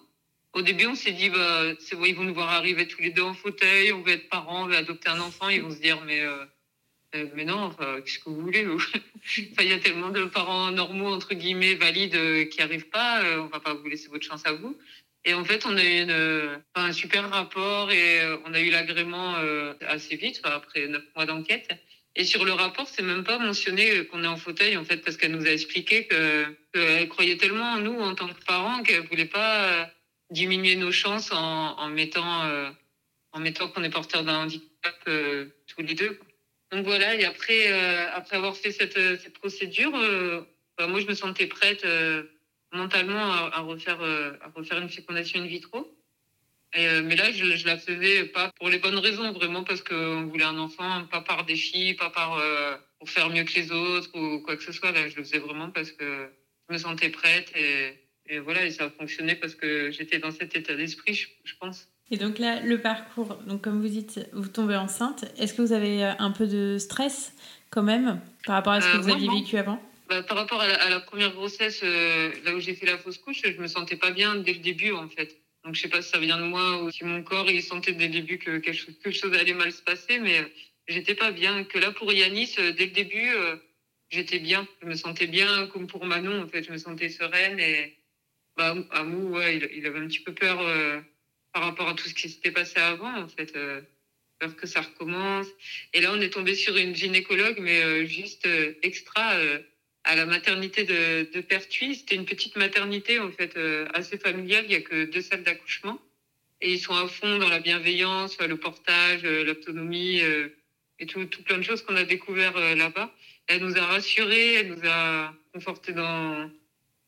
[0.52, 1.72] Au début, on s'est dit, bah,
[2.06, 4.66] ils vont nous voir arriver tous les deux en fauteuil, on veut être parents, on
[4.66, 5.48] veut adopter un enfant.
[5.48, 6.44] Ils vont se dire, mais, euh,
[7.14, 8.66] euh, mais non, qu'est-ce que vous voulez
[9.38, 13.22] Il y a tellement de parents normaux, entre guillemets, valides, euh, qui n'arrivent pas.
[13.38, 14.76] on va pas vous laisser votre chance à vous.
[15.24, 16.06] Et en fait, on a eu
[16.74, 19.34] un super rapport et on a eu l'agrément
[19.80, 21.70] assez vite, après neuf mois d'enquête.
[22.16, 25.16] Et sur le rapport, c'est même pas mentionné qu'on est en fauteuil, en fait, parce
[25.16, 29.24] qu'elle nous a expliqué qu'elle croyait tellement en nous en tant que parents qu'elle voulait
[29.24, 29.90] pas
[30.30, 32.70] diminuer nos chances en, en mettant, euh,
[33.32, 36.18] en mettant qu'on est porteur d'un handicap euh, tous les deux.
[36.70, 39.92] Donc voilà, et après, euh, après avoir fait cette, cette procédure,
[40.76, 41.86] bah, moi je me sentais prête
[42.72, 45.93] mentalement à, refaire, à refaire une fécondation in vitro.
[46.74, 50.44] Mais là, je, je la faisais pas pour les bonnes raisons, vraiment parce qu'on voulait
[50.44, 52.42] un enfant, pas par défi, pas par
[52.98, 54.92] pour faire mieux que les autres ou quoi que ce soit.
[54.92, 56.28] Là, je le faisais vraiment parce que
[56.68, 57.94] je me sentais prête et,
[58.26, 61.88] et voilà, et ça a fonctionné parce que j'étais dans cet état d'esprit, je, pense.
[62.10, 65.26] Et donc là, le parcours, donc comme vous dites, vous tombez enceinte.
[65.38, 67.34] Est-ce que vous avez un peu de stress
[67.70, 69.80] quand même par rapport à ce que vous aviez vécu avant?
[70.08, 73.42] Bah, par rapport à la, première grossesse, euh, là où j'ai fait la fausse couche,
[73.42, 75.36] je me sentais pas bien dès le début en fait.
[75.64, 77.92] Donc je sais pas si ça vient de moi ou si mon corps il sentait
[77.92, 80.44] dès le début que quelque chose, allait mal se passer, mais euh,
[80.88, 81.64] j'étais pas bien.
[81.64, 83.30] Que là pour Yanis, euh, dès le début,
[84.10, 84.68] j'étais bien.
[84.82, 86.64] Je me sentais bien comme pour Manon en fait.
[86.64, 87.96] Je me sentais sereine et
[88.56, 90.58] bah, Amou, ouais, il, avait un petit peu peur
[91.52, 93.52] par rapport à tout ce qui s'était passé avant en fait.
[94.38, 95.46] peur que ça recommence.
[95.94, 98.46] Et là on est tombé sur une gynécologue, mais juste
[98.82, 99.38] extra
[100.04, 101.96] à la maternité de, de Pertuis.
[101.96, 104.64] C'était une petite maternité en fait euh, assez familiale.
[104.66, 105.98] Il y a que deux salles d'accouchement
[106.60, 110.48] et ils sont à fond dans la bienveillance, le portage, euh, l'autonomie euh,
[110.98, 113.12] et tout, plein de choses qu'on a découvert là-bas.
[113.46, 116.48] Elle nous a rassurés, elle nous a confortés dans,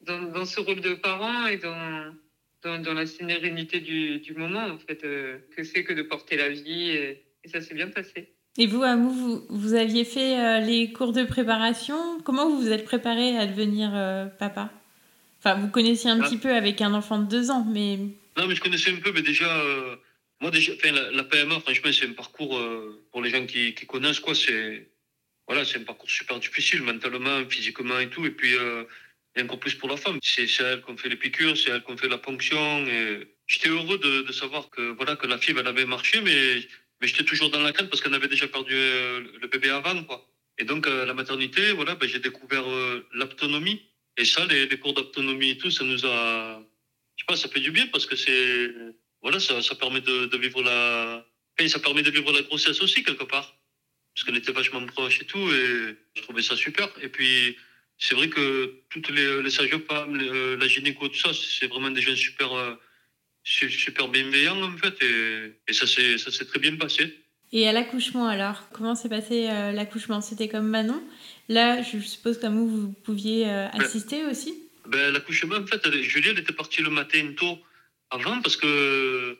[0.00, 2.12] dans, ce rôle de parents et dans,
[2.62, 7.48] dans, la sérénité du, moment en fait que c'est que de porter la vie et
[7.48, 8.28] ça s'est bien passé.
[8.58, 12.20] Et vous, Amou, vous, vous aviez fait euh, les cours de préparation.
[12.24, 14.70] Comment vous vous êtes préparé à devenir euh, papa?
[15.38, 16.24] Enfin, vous connaissiez un ah.
[16.24, 17.98] petit peu avec un enfant de deux ans, mais...
[18.36, 19.60] Non, mais je connaissais un peu, mais déjà...
[19.60, 19.96] Euh,
[20.40, 20.72] moi, déjà,
[21.12, 22.60] la, PMA, franchement, c'est un parcours,
[23.10, 24.90] pour les gens qui, qui connaissent, quoi, c'est...
[25.46, 28.26] Voilà, c'est un parcours super difficile, mentalement, physiquement et tout.
[28.26, 28.54] Et puis,
[29.36, 30.18] et encore plus pour la femme.
[30.22, 32.86] C'est elle qu'on fait les piqûres, c'est elle qu'on fait la ponction.
[32.86, 36.66] Et j'étais heureux de, de, savoir que, voilà, que la fille, elle avait marché, mais
[37.00, 40.02] mais j'étais toujours dans la crainte parce qu'elle avait déjà perdu euh, le bébé avant,
[40.04, 40.26] quoi.
[40.58, 43.82] Et donc, euh, la maternité, voilà, ben, j'ai découvert euh, l'autonomie.
[44.16, 46.62] Et ça, les, cours d'autonomie et tout, ça nous a,
[47.16, 48.72] je sais pas, ça fait du bien parce que c'est,
[49.20, 51.26] voilà, ça, ça permet de, de, vivre la,
[51.68, 53.58] ça permet de vivre la grossesse aussi, quelque part.
[54.14, 56.88] Parce qu'elle était vachement proche et tout, et je trouvais ça super.
[57.02, 57.58] Et puis,
[57.98, 60.16] c'est vrai que toutes les, les sages-femmes,
[60.58, 62.78] la gynéco, tout ça, c'est vraiment des gens super,
[63.46, 67.16] super bienveillant en fait et, et ça s'est très bien passé.
[67.52, 70.20] Et à l'accouchement alors, comment s'est passé euh, l'accouchement?
[70.20, 71.02] C'était comme Manon?
[71.48, 74.54] Là, je suppose comme vous, vous pouviez euh, ben, assister aussi?
[74.86, 77.58] ben, L'accouchement, en fait, Julie, elle était partie le matin tôt
[78.10, 79.38] avant parce que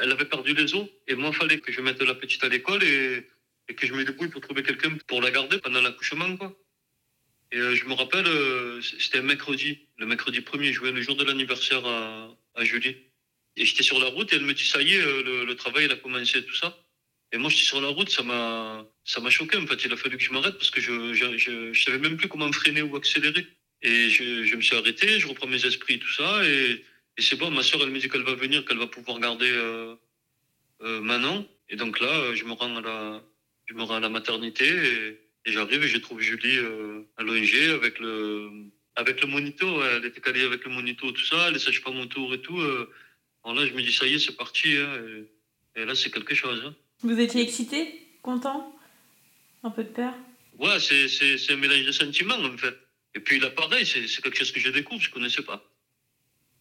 [0.00, 0.86] elle avait perdu les os.
[1.08, 3.26] Et moi, il fallait que je mette la petite à l'école et,
[3.68, 6.36] et, que je me débrouille pour trouver quelqu'un pour la garder pendant l'accouchement.
[6.36, 6.54] quoi.
[7.50, 8.26] Et euh, je me rappelle,
[9.00, 12.96] c'était un mercredi, le mercredi premier, je jouais le jour de l'anniversaire à, à Julie.
[13.58, 15.86] Et j'étais sur la route et elle me dit, ça y est, euh, le, travail,
[15.86, 16.78] il a commencé, tout ça.
[17.32, 19.84] Et moi, j'étais sur la route, ça m'a, choqué, en fait.
[19.84, 22.50] Il a fallu que je m'arrête parce que je, je, je, savais même plus comment
[22.52, 23.46] freiner ou accélérer.
[23.82, 26.46] Et je, je me suis arrêté, je reprends mes esprits, tout ça.
[26.46, 26.84] Et,
[27.18, 29.50] et c'est bon, ma soeur, elle me dit qu'elle va venir, qu'elle va pouvoir garder
[29.50, 29.96] euh,
[30.82, 31.48] euh, Manon.
[31.68, 33.22] Et donc là, je me rends à la,
[33.66, 37.54] je me rends à la maternité et, j'arrive et je trouve Julie euh, à l'ONG
[37.74, 38.50] avec le,
[38.94, 39.82] avec le monito.
[39.82, 41.48] Elle était calée avec le monito, tout ça.
[41.48, 42.62] Elle sages pas mon tour et tout.
[43.54, 44.76] Là, je me dis, ça y est, c'est parti.
[44.76, 45.24] Hein,
[45.76, 46.62] et, là, c'est quelque chose.
[46.66, 46.74] Hein.
[47.02, 48.74] Vous étiez excité Content
[49.62, 50.14] Un peu de peur?
[50.58, 52.76] Ouais, c'est un mélange de sentiments, en fait.
[53.14, 55.64] Et puis là, pareil, c'est quelque chose que je découvre, je ne connaissais pas.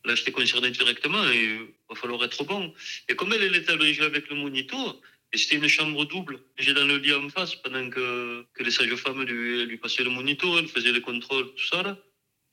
[0.06, 2.74] Là, j'étais concerné directement et il va falloir être bon.
[3.10, 4.96] Et comme elle, elle était allongée avec le moniteur,
[5.34, 6.40] et c'était une chambre double.
[6.58, 10.10] J'ai dans le lit en face pendant que, que les sages-femmes lui, lui passaient le
[10.10, 11.84] moniteur, elle faisait les contrôles, tout ça.
[11.84, 11.98] Là.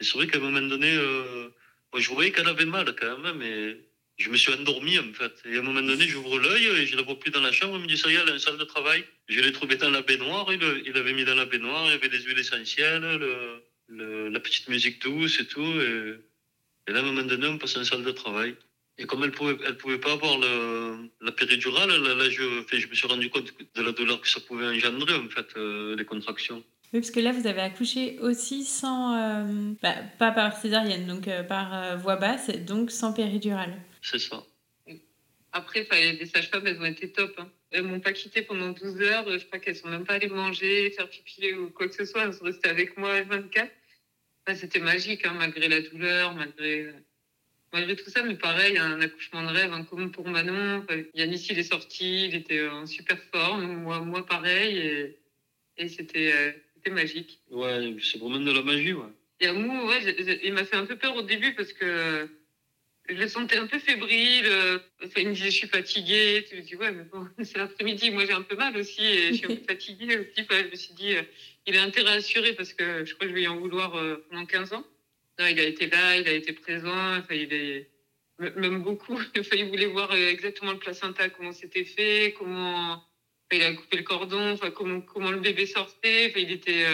[0.01, 1.49] Et c'est vrai qu'à un moment donné, euh,
[1.93, 3.77] moi, je voyais qu'elle avait mal quand même, mais
[4.17, 5.33] je me suis endormi en fait.
[5.45, 7.77] Et à un moment donné, j'ouvre l'œil et je la vois plus dans la chambre.
[7.77, 9.05] Il me dit ça y est, elle a une salle de travail.
[9.29, 10.47] Je l'ai trouvé dans la baignoire.
[10.53, 11.87] Il, il avait mis dans la baignoire.
[11.87, 13.03] Il y avait des huiles essentielles,
[13.89, 15.61] le, la petite musique douce et tout.
[15.61, 18.55] Et, là, à un moment donné, on passe en salle de travail.
[18.97, 23.29] Et comme elle pouvait, elle pouvait pas avoir la péridurale, là, je, me suis rendu
[23.29, 26.63] compte de la douleur que ça pouvait engendrer en fait, euh, les contractions.
[26.93, 31.27] Oui, parce que là, vous avez accouché aussi sans, euh, bah, pas par césarienne, donc
[31.27, 33.77] euh, par voie basse, donc sans péridurale.
[34.05, 34.45] C'est ça.
[35.53, 37.35] Après, les sages-femmes, elles ont été top.
[37.39, 37.49] Hein.
[37.71, 39.39] Elles m'ont pas quitté pendant 12 heures.
[39.39, 42.25] Je crois qu'elles sont même pas allées manger, faire pipi ou quoi que ce soit.
[42.25, 43.73] Elles sont restées avec moi 24.
[44.57, 46.93] C'était magique, hein, malgré la douleur, malgré,
[47.73, 48.23] malgré tout ça.
[48.23, 50.85] Mais pareil, un accouchement de rêve, un commun pour Manon.
[51.15, 53.65] Yannis, il est sorti, il était en super forme.
[53.77, 54.77] Moi, moi pareil.
[54.77, 55.19] Et,
[55.79, 56.53] et c'était euh,
[56.91, 57.41] magique.
[57.51, 59.09] Ouais, c'est vraiment de la magie, ouais.
[59.41, 62.29] Et Amou, ouais, il m'a fait un peu peur au début parce que
[63.09, 64.47] je le sentais un peu fébrile.
[64.47, 64.79] Euh,
[65.17, 66.45] il me disait, je suis fatiguée.
[66.63, 68.11] Dis, ouais, mais bon, c'est l'après-midi.
[68.11, 70.47] Moi, j'ai un peu mal aussi et je suis un peu fatiguée aussi.
[70.49, 71.23] je me suis dit, euh,
[71.67, 73.97] il a intérêt à assurer parce que je crois que je vais y en vouloir
[73.97, 74.85] euh, pendant 15 ans.
[75.39, 77.17] Non, il a été là, il a été présent.
[77.19, 77.91] Enfin, il, est,
[78.39, 79.19] même beaucoup.
[79.39, 83.03] Enfin, il voulait voir exactement le placenta, comment c'était fait, comment
[83.53, 86.29] il a coupé le cordon, enfin, comment, comment le bébé sortait.
[86.31, 86.85] Enfin, il, était,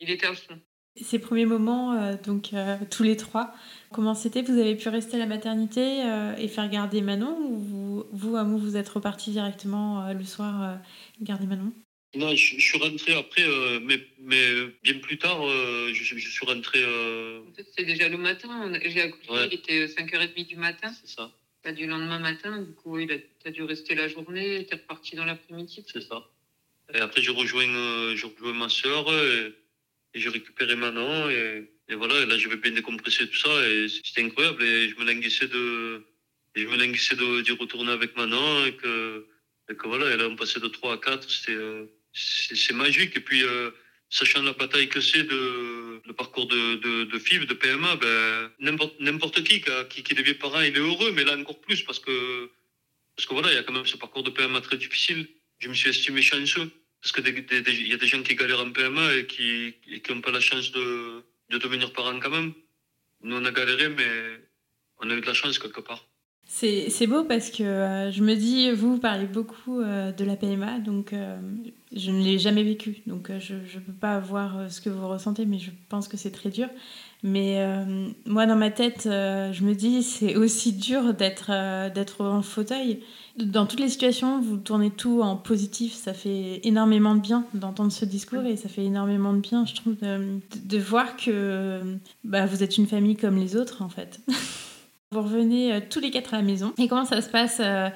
[0.00, 0.58] il était à fond.
[0.96, 2.50] Ces premiers moments, donc
[2.90, 3.54] tous les trois,
[3.92, 6.02] comment c'était Vous avez pu rester à la maternité
[6.38, 10.78] et faire garder Manon ou vous, vous, Amou, vous êtes reparti directement le soir
[11.20, 11.72] garder Manon?
[12.14, 16.82] Non, je, suis rentré après, euh, mais, mais bien plus tard, euh, je, suis rentré.
[16.82, 17.42] Euh...
[17.76, 18.72] C'est déjà le matin.
[18.82, 20.90] J'ai accouché, il était 5h30 du matin.
[21.00, 21.30] C'est ça.
[21.62, 23.12] Pas du lendemain matin, du coup, il
[23.44, 25.84] a, dû rester la journée, tu es reparti dans l'après-midi.
[25.92, 26.26] C'est ça.
[26.94, 29.54] Et après, j'ai rejoint, euh, rejoint ma soeur et,
[30.14, 31.28] j'ai récupéré Manon.
[31.28, 33.68] Et, et voilà, là, je vais bien décompresser tout ça.
[33.68, 34.62] Et c'était incroyable.
[34.62, 36.02] Et je me languissais de.
[36.54, 39.26] je me languissais d'y retourner avec Manon et que,
[39.70, 41.30] et que voilà, et là, on passait de 3 à 4.
[41.30, 41.56] C'était
[42.12, 43.16] c'est magique.
[43.16, 43.70] Et puis, euh,
[44.10, 48.50] sachant la bataille que c'est de le parcours de, de, de de PMA, ben,
[49.00, 52.50] n'importe qui, qui, qui devient parent, il est heureux, mais là encore plus parce que,
[53.14, 55.28] parce que voilà, il y a quand même ce parcours de PMA très difficile.
[55.58, 56.70] Je me suis estimé chanceux
[57.02, 59.74] parce qu'il y a des gens qui galèrent en PMA et qui
[60.08, 62.52] n'ont pas la chance de, de devenir parents quand même.
[63.22, 64.40] Nous, on a galéré, mais
[65.00, 66.08] on a eu de la chance quelque part.
[66.50, 70.78] C'est beau parce que euh, je me dis, vous, parlez beaucoup euh, de la PMA,
[70.78, 71.38] donc euh,
[71.94, 75.44] je ne l'ai jamais vécu, donc je ne peux pas voir ce que vous ressentez,
[75.44, 76.68] mais je pense que c'est très dur.
[77.22, 77.60] Mais
[78.24, 81.50] moi, dans ma tête, je me dis, c'est aussi dur d'être
[81.92, 83.02] d'être en fauteuil.
[83.38, 87.92] Dans toutes les situations, vous tournez tout en positif, ça fait énormément de bien d'entendre
[87.92, 91.80] ce discours et ça fait énormément de bien, je trouve, de, voir que
[92.24, 94.20] bah, vous êtes une famille comme les autres, en fait.
[95.10, 96.74] Vous revenez euh, tous les quatre à la maison.
[96.76, 97.88] Et comment ça se passe euh,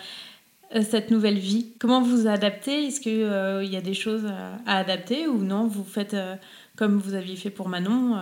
[0.74, 1.66] euh, cette nouvelle vie?
[1.78, 2.87] Comment vous adaptez?
[2.87, 3.12] Est-ce qu'il
[3.66, 5.66] il y a des choses à, adapter ou non?
[5.66, 6.16] Vous faites
[6.74, 8.16] comme vous aviez fait pour Manon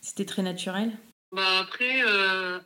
[0.00, 0.92] C'était très naturel?
[1.34, 2.02] Bah après,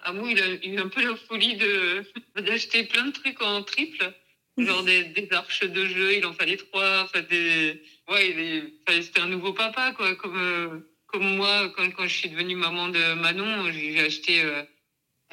[0.03, 2.05] Amou, il a eu un peu la folie de,
[2.41, 4.13] d'acheter plein de trucs en triple,
[4.57, 7.83] genre des, des, arches de jeu, il en fallait trois, enfin des...
[8.09, 12.89] Ouais, c'était un nouveau papa, quoi, comme, comme moi, quand, quand je suis devenue maman
[12.89, 14.43] de Manon, j'ai acheté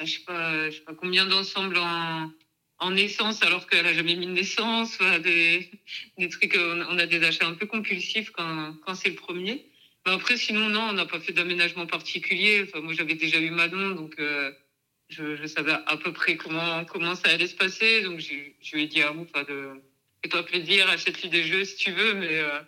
[0.00, 2.30] je sais pas, je sais pas combien d'ensembles en,
[2.78, 5.70] en naissance alors qu'elle a jamais mis de naissance, des,
[6.18, 9.66] des trucs, on a des achats un peu compulsifs quand, quand c'est le premier.
[10.06, 12.62] Mais après, sinon, non, on n'a pas fait d'aménagement particulier.
[12.62, 14.52] Enfin, moi, j'avais déjà eu Manon, donc euh,
[15.08, 18.02] je, je, savais à peu près comment, comment ça allait se passer.
[18.02, 19.82] Donc, je lui ai dit à Mouf, de
[20.22, 22.60] fais-toi plaisir, achète-lui des jeux si tu veux, mais, euh,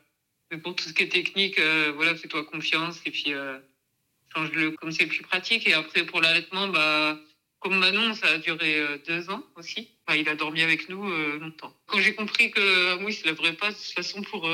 [0.50, 3.32] mais pour tout ce qui est technique, euh, voilà, fais-toi confiance et puis
[4.34, 5.68] change-le comme c'est plus pratique.
[5.68, 7.20] Et après, pour l'allaitement, bah,
[7.60, 9.90] comme Manon, ça a duré deux ans aussi.
[10.08, 11.72] Bah, il a dormi avec nous longtemps.
[11.86, 14.50] Quand j'ai compris que ah, oui, il ne se lèverait pas de toute façon pour.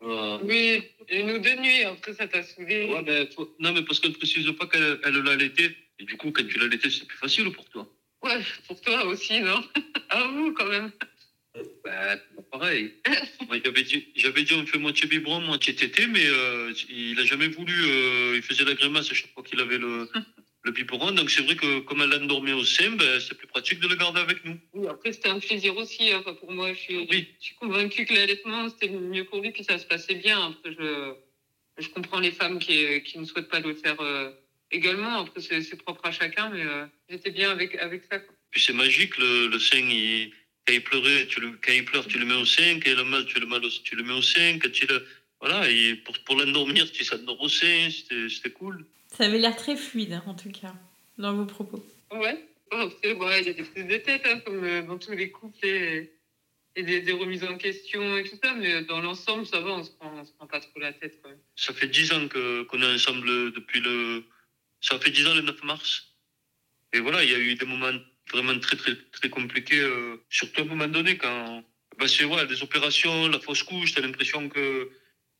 [0.00, 0.38] Ouais.
[0.42, 2.86] Oui, une ou deux nuits, après ça t'a saoulé.
[2.86, 3.28] Ouais, mais
[3.58, 5.76] Non, mais parce qu'elle ne précise pas qu'elle elle l'a allaité.
[5.98, 7.88] Et du coup, quand tu l'as allaité, c'est plus facile pour toi.
[8.22, 9.62] Ouais, pour toi aussi, non?
[10.08, 10.92] Ah, vous, quand même.
[11.84, 12.16] Bah,
[12.52, 12.94] pareil.
[13.64, 17.48] j'avais dit, j'avais dit, on fait moitié biberon, moitié tété, mais euh, il a jamais
[17.48, 17.72] voulu.
[17.72, 20.08] Euh, il faisait la grimace à chaque fois qu'il avait le,
[20.66, 21.12] le biberon.
[21.12, 23.96] Donc c'est vrai que comme elle l'endormait au sein, ben, c'est plus pratique de le
[23.96, 24.58] garder avec nous.
[24.74, 26.10] Oui, après c'était un plaisir aussi.
[26.10, 26.18] Hein.
[26.20, 27.28] Enfin, pour moi, je suis, oui.
[27.40, 30.38] je suis convaincue que l'allaitement c'était mieux pour lui, puis ça se passait bien.
[30.48, 31.14] Après, je,
[31.78, 34.30] je comprends les femmes qui, qui ne souhaitent pas le faire euh,
[34.70, 35.20] également.
[35.22, 36.64] Après, c'est, propre à chacun, mais
[37.08, 38.20] j'étais bien avec, avec ça.
[38.50, 40.32] Puis c'est magique, le, le sein, il
[40.66, 42.80] quand il pleurait, tu le, quand il pleure, tu le mets au sein.
[42.80, 44.58] Quand il a mal, tu le, mal, tu le mets au sein.
[44.58, 44.88] Quand il,
[45.40, 47.88] voilà, et pour, pour l'endormir, tu s'endors au sein.
[47.90, 48.84] C'était cool.
[49.16, 50.74] Ça avait l'air très fluide, hein, en tout cas,
[51.16, 51.82] dans vos propos.
[52.10, 52.46] Ouais.
[52.72, 55.64] Oh, il y a des prises de tête, hein, comme euh, dans tous les couples,
[55.64, 56.12] et,
[56.76, 58.52] des, des, remises en question et tout ça.
[58.54, 61.18] Mais dans l'ensemble, ça va, on se prend, se prend pas trop la tête.
[61.54, 64.24] Ça fait dix ans qu'on est ensemble depuis le.
[64.82, 66.08] Ça fait dix ans le 9 mars.
[66.92, 67.98] Et voilà, il y a eu des moments
[68.30, 71.64] vraiment très, très, très compliqué, euh, surtout à un moment donné, quand
[71.98, 74.90] bah, c'est ouais, des opérations, la fausse couche, t'as l'impression que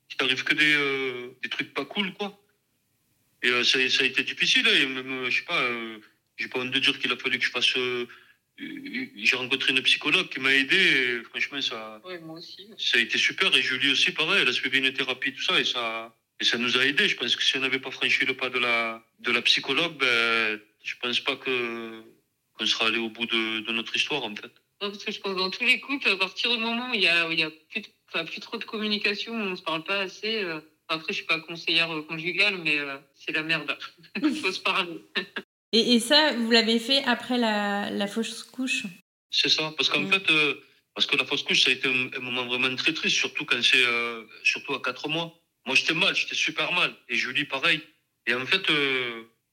[0.08, 2.38] qu'il t'arrive que des, euh, des trucs pas cool, quoi.
[3.42, 5.62] Et euh, ça, ça, a été difficile, hein, et même, je sais pas,
[6.36, 7.74] j'ai pas envie de dire qu'il a fallu que je fasse.
[8.58, 12.68] j'ai rencontré une psychologue qui m'a aidé, et franchement, ça, ouais, moi aussi.
[12.78, 15.60] ça a été super, et Julie aussi, pareil, elle a suivi une thérapie, tout ça,
[15.60, 17.08] et ça, et ça nous a aidé.
[17.08, 19.96] Je pense que si on n'avait pas franchi le pas de la, de la psychologue,
[19.98, 22.02] ben, je pense pas que
[22.58, 24.50] qu'on sera allé au bout de, de, notre histoire, en fait.
[24.80, 27.02] parce que je pense que dans tous les couples, à partir du moment où il
[27.02, 30.00] y a, il y a plus, enfin, plus trop de communication, on se parle pas
[30.00, 30.42] assez.
[30.42, 33.76] Euh, après, je suis pas conseillère euh, conjugale, mais euh, c'est la merde.
[34.22, 35.00] Il faut se parler.
[35.72, 38.84] et, et, ça, vous l'avez fait après la, la fausse couche?
[39.30, 40.24] C'est ça, parce qu'en fait,
[40.94, 43.62] parce que la fausse couche, ça a été un, moment vraiment très triste, surtout quand
[43.62, 43.84] c'est,
[44.44, 45.34] surtout à 4 mois.
[45.66, 46.94] Moi, j'étais mal, j'étais super mal.
[47.08, 47.80] Et Julie, pareil.
[48.26, 48.70] Et en fait,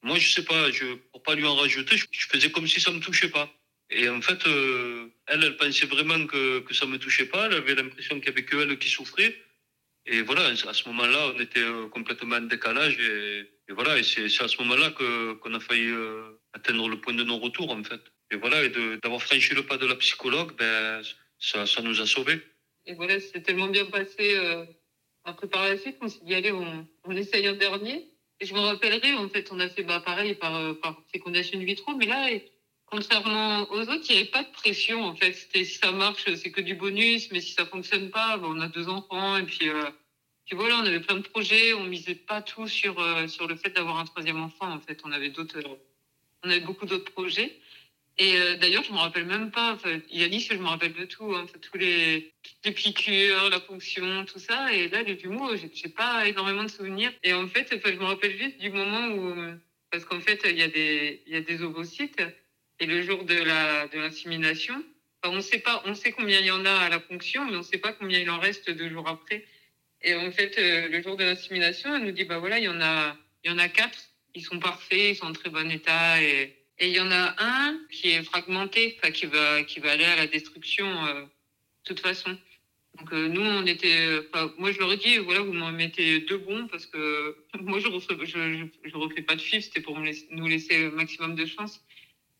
[0.03, 2.79] Moi, je sais pas, je, pour pas lui en rajouter, je, je faisais comme si
[2.79, 3.49] ça me touchait pas.
[3.95, 7.45] Et en fait, euh, elle, elle pensait vraiment que, que ça me touchait pas.
[7.45, 9.35] Elle avait l'impression qu'il y avait que elle qui souffrait.
[10.05, 12.99] Et voilà, à ce moment-là, on était euh, complètement en décalage.
[12.99, 17.13] Et, voilà, et c'est à ce moment-là que qu'on a failli euh, atteindre le point
[17.13, 18.01] de non-retour, en fait.
[18.31, 21.01] Et voilà, et d'avoir franchi le pas de la psychologue, ben,
[21.39, 22.41] ça, ça nous a sauvés.
[22.85, 24.35] Et voilà, c'est tellement bien passé.
[24.35, 24.65] euh,
[25.23, 28.09] après, par la suite, on s'est dit, allez, on, essaye un dernier.
[28.39, 31.59] Et je me rappellerai, en fait, on a fait bah, pareil par, euh, par fécondation
[31.59, 32.29] in vitro, mais là,
[32.93, 35.33] contrairement aux autres, il n'y avait pas de pression, en fait.
[35.33, 38.67] C'était si ça marche, c'est que du bonus, mais si ça fonctionne pas, on a
[38.67, 39.89] deux enfants, et puis, euh,
[40.45, 43.55] puis voilà, on avait plein de projets, on misait pas tout sur, euh, sur le
[43.55, 44.99] fait d'avoir un troisième enfant, en fait.
[45.05, 45.59] On avait d'autres,
[46.43, 47.57] on avait beaucoup d'autres projets.
[48.19, 49.73] Et euh, d'ailleurs, je me rappelle même pas.
[49.73, 51.33] Enfin, Yanis, je me rappelle de tout.
[51.33, 54.71] Hein, tous les, toutes les piqûres, la ponction, tout ça.
[54.71, 57.11] Et là, les jumeaux, j'ai pas énormément de souvenirs.
[57.23, 59.33] Et en fait, je me rappelle juste du moment où,
[59.89, 62.21] parce qu'en fait, il y a des, il y a des ovocytes.
[62.79, 64.83] Et le jour de la, de l'insémination,
[65.23, 67.63] on sait pas, on sait combien il y en a à la ponction, mais on
[67.63, 69.45] sait pas combien il en reste deux jours après.
[70.01, 72.69] Et en fait, euh, le jour de l'insémination, elle nous dit, bah voilà, il y
[72.69, 73.99] en a, il y en a quatre.
[74.35, 77.35] Ils sont parfaits, ils sont en très bon état et et il y en a
[77.37, 81.29] un qui est fragmenté, qui va, qui va aller à la destruction euh, de
[81.85, 82.37] toute façon.
[82.97, 84.19] Donc euh, nous, on était,
[84.57, 87.87] moi je leur ai dit, voilà, vous m'en mettez deux bons parce que moi je
[87.87, 91.83] refais, je, je, refais pas de FIF, c'était pour nous laisser le maximum de chance.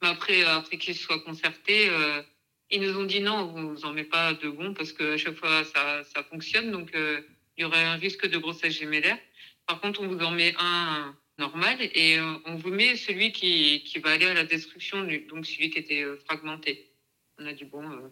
[0.03, 2.21] Mais après, après qu'ils soient concertés, euh,
[2.69, 5.17] ils nous ont dit non, vous vous en mettez pas deux bons parce que à
[5.17, 7.21] chaque fois ça, ça fonctionne, donc euh,
[7.57, 9.17] il y aurait un risque de grossesse gémellaire.
[9.65, 13.81] Par contre, on vous en met un normal et euh, on vous met celui qui,
[13.85, 16.91] qui va aller à la destruction, donc celui qui était euh, fragmenté.
[17.39, 18.09] On a dit bon, euh,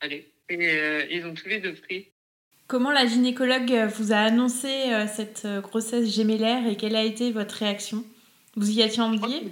[0.00, 0.32] allez.
[0.48, 2.08] Et euh, ils ont tous les deux pris.
[2.66, 7.30] Comment la gynécologue vous a annoncé euh, cette euh, grossesse gémellaire et quelle a été
[7.30, 8.04] votre réaction?
[8.56, 9.42] Vous y étiez envié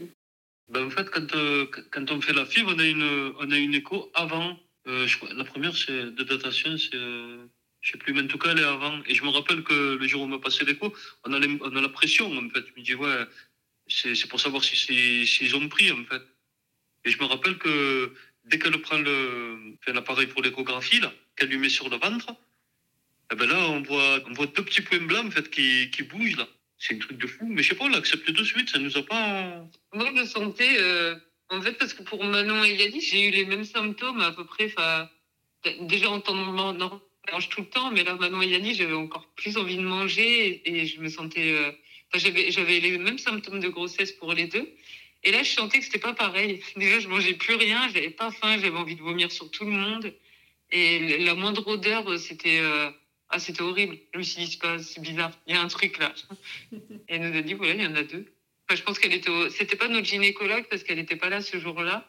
[0.68, 3.56] Ben, en fait, quand, euh, quand on fait la FIV, on a une, on a
[3.56, 4.58] une écho avant.
[4.88, 5.06] Euh,
[5.36, 6.94] la première c'est de datation, c'est.
[6.94, 7.44] euh,
[7.80, 9.00] je sais plus, mais en tout cas, elle est avant.
[9.06, 10.92] Et je me rappelle que le jour où on m'a passé l'écho,
[11.24, 12.64] on, a on a la pression, en fait.
[12.74, 13.24] Je me dis, ouais,
[13.88, 16.22] c'est pour savoir si c'est- s'ils ont pris, en fait.
[17.04, 18.12] Et je me rappelle que
[18.44, 18.98] dès qu'elle prend
[19.86, 21.00] l'appareil pour l'échographie,
[21.36, 22.34] qu'elle lui met sur le ventre,
[23.32, 26.02] eh ben là, on voit, on voit deux petits points blancs, en fait, qui, qui
[26.02, 26.48] bougent, là.
[26.79, 27.47] C'est un truc de fou.
[27.49, 29.64] Mais je sais pas, on l'a accepté de suite, ça nous a pas.
[29.93, 30.79] Moi, je me sentais,
[31.51, 34.45] en fait, parce que pour Manon et Yannis, j'ai eu les mêmes symptômes à peu
[34.45, 34.74] près.
[35.81, 36.77] Déjà en temps normal,
[37.33, 40.62] mange tout le temps, mais là, Manon et Yannis, j'avais encore plus envie de manger
[40.64, 41.53] et, je me sentais.
[41.53, 41.72] euh,
[42.14, 44.72] j'avais, j'avais les mêmes symptômes de grossesse pour les deux.
[45.24, 46.62] Et là, je sentais que c'était pas pareil.
[46.77, 49.72] Déjà, je mangeais plus rien, j'avais pas faim, j'avais envie de vomir sur tout le
[49.72, 50.14] monde.
[50.70, 52.59] Et la moindre odeur, euh, c'était.
[52.61, 52.91] euh,
[53.29, 53.99] ah, c'était horrible.
[54.14, 56.12] Je me suis dit, c'est bizarre, il y a un truc là.
[56.72, 58.27] Et elle nous a dit, voilà, il y en a deux.
[58.68, 59.31] Enfin, je pense qu'elle était.
[59.31, 59.49] Au...
[59.51, 62.09] C'était pas notre gynécologue parce qu'elle n'était pas là ce jour-là.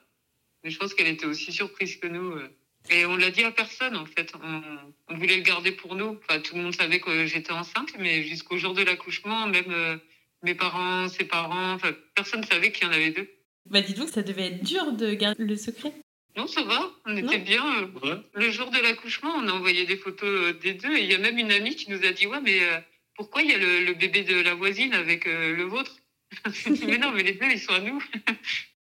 [0.63, 2.32] Mais je pense qu'elle était aussi surprise que nous.
[2.32, 2.49] euh.
[2.89, 4.32] Et on l'a dit à personne en fait.
[4.41, 4.61] On,
[5.09, 6.18] on voulait le garder pour nous.
[6.28, 9.97] Enfin, tout le monde savait que j'étais enceinte, mais jusqu'au jour de l'accouchement, même euh,
[10.43, 13.30] mes parents, ses parents, enfin, personne savait qu'il y en avait deux.
[13.70, 15.93] Bah dites-vous que ça devait être dur de garder le secret.
[16.38, 16.89] Non, ça va.
[17.05, 17.17] On Non.
[17.17, 17.63] était bien.
[18.03, 18.17] Ouais.
[18.35, 20.95] Le jour de l'accouchement, on a envoyé des photos euh, des deux.
[20.95, 22.79] Et il y a même une amie qui nous a dit Ouais, mais euh,
[23.15, 25.97] pourquoi il y a le, le bébé de la voisine avec euh, le vôtre
[26.88, 28.01] Mais non, mais les deux, ils sont à nous.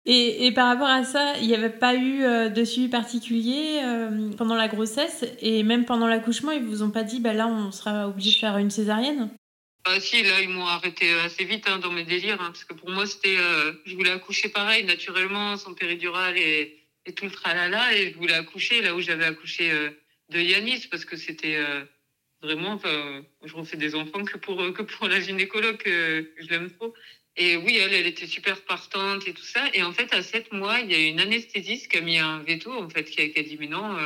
[0.07, 3.81] Et, et par rapport à ça, il n'y avait pas eu euh, de suivi particulier
[3.83, 5.27] euh, pendant la grossesse?
[5.43, 8.37] Et même pendant l'accouchement, ils vous ont pas dit bah là on sera obligé de
[8.37, 9.29] faire une césarienne?
[9.85, 12.73] Ah si, là, ils m'ont arrêté assez vite hein, dans mes délires, hein, parce que
[12.73, 17.31] pour moi, c'était, euh, je voulais accoucher pareil, naturellement, sans péridurale et, et tout le
[17.31, 19.91] tralala, et je voulais accoucher là où j'avais accouché euh,
[20.31, 21.83] de Yanis, parce que c'était euh,
[22.43, 26.49] vraiment, enfin, je refais des enfants que pour euh, que pour la gynécologue, que je
[26.49, 26.95] l'aime trop.
[27.37, 29.65] Et oui, elle, elle était super partante et tout ça.
[29.73, 32.41] Et en fait, à sept mois, il y a une anesthésiste qui a mis un
[32.41, 33.97] veto, en fait, qui a, dit, mais non,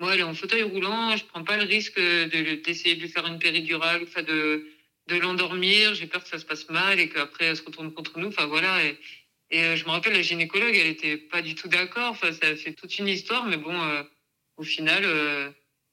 [0.00, 3.08] moi, elle est en fauteuil roulant, je prends pas le risque de, d'essayer de lui
[3.10, 4.66] faire une péridurale, enfin, de,
[5.08, 8.18] de l'endormir, j'ai peur que ça se passe mal et qu'après, elle se retourne contre
[8.18, 8.80] nous, enfin, voilà.
[9.50, 12.48] Et euh, je me rappelle, la gynécologue, elle était pas du tout d'accord, enfin, ça
[12.48, 14.02] a fait toute une histoire, mais bon, euh,
[14.56, 15.50] au final, euh,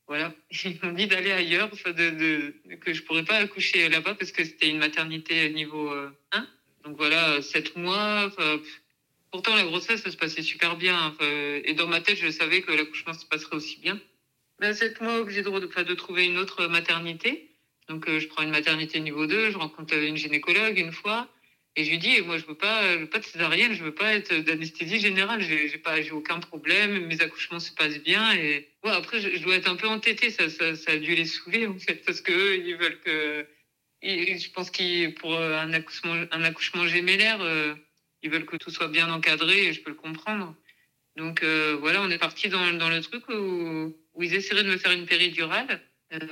[0.07, 0.33] voilà,
[0.65, 4.31] ils m'ont dit d'aller ailleurs, enfin, de, de, que je pourrais pas accoucher là-bas parce
[4.31, 6.47] que c'était une maternité niveau euh, 1.
[6.83, 8.25] Donc voilà, sept mois.
[8.27, 8.81] enfin, pff,
[9.31, 11.13] Pourtant, la grossesse, ça se passait super bien.
[11.19, 13.99] et dans ma tête, je savais que l'accouchement se passerait aussi bien.
[14.61, 17.49] Mais à sept mois, obligé de, de trouver une autre maternité.
[17.87, 21.27] Donc, euh, je prends une maternité niveau 2, je rencontre une gynécologue une fois.
[21.77, 24.13] Et je lui dis, moi, je veux pas, veux pas de césarienne, je veux pas
[24.13, 25.41] être d'anesthésie générale.
[25.41, 28.33] J'ai aucun problème, mes accouchements se passent bien.
[28.33, 30.29] Et ouais, après, je, dois être un peu entêtée.
[30.29, 33.45] Ça, ça, ça a dû les saouler, en fait, parce que eux, ils veulent que,
[34.01, 37.39] je pense que pour un accouchement, un gémellaire,
[38.23, 40.55] ils veulent que tout soit bien encadré et je peux le comprendre.
[41.17, 44.93] Donc voilà, on est parti dans, dans le truc où, ils essaieraient de me faire
[44.93, 45.81] une péridurale,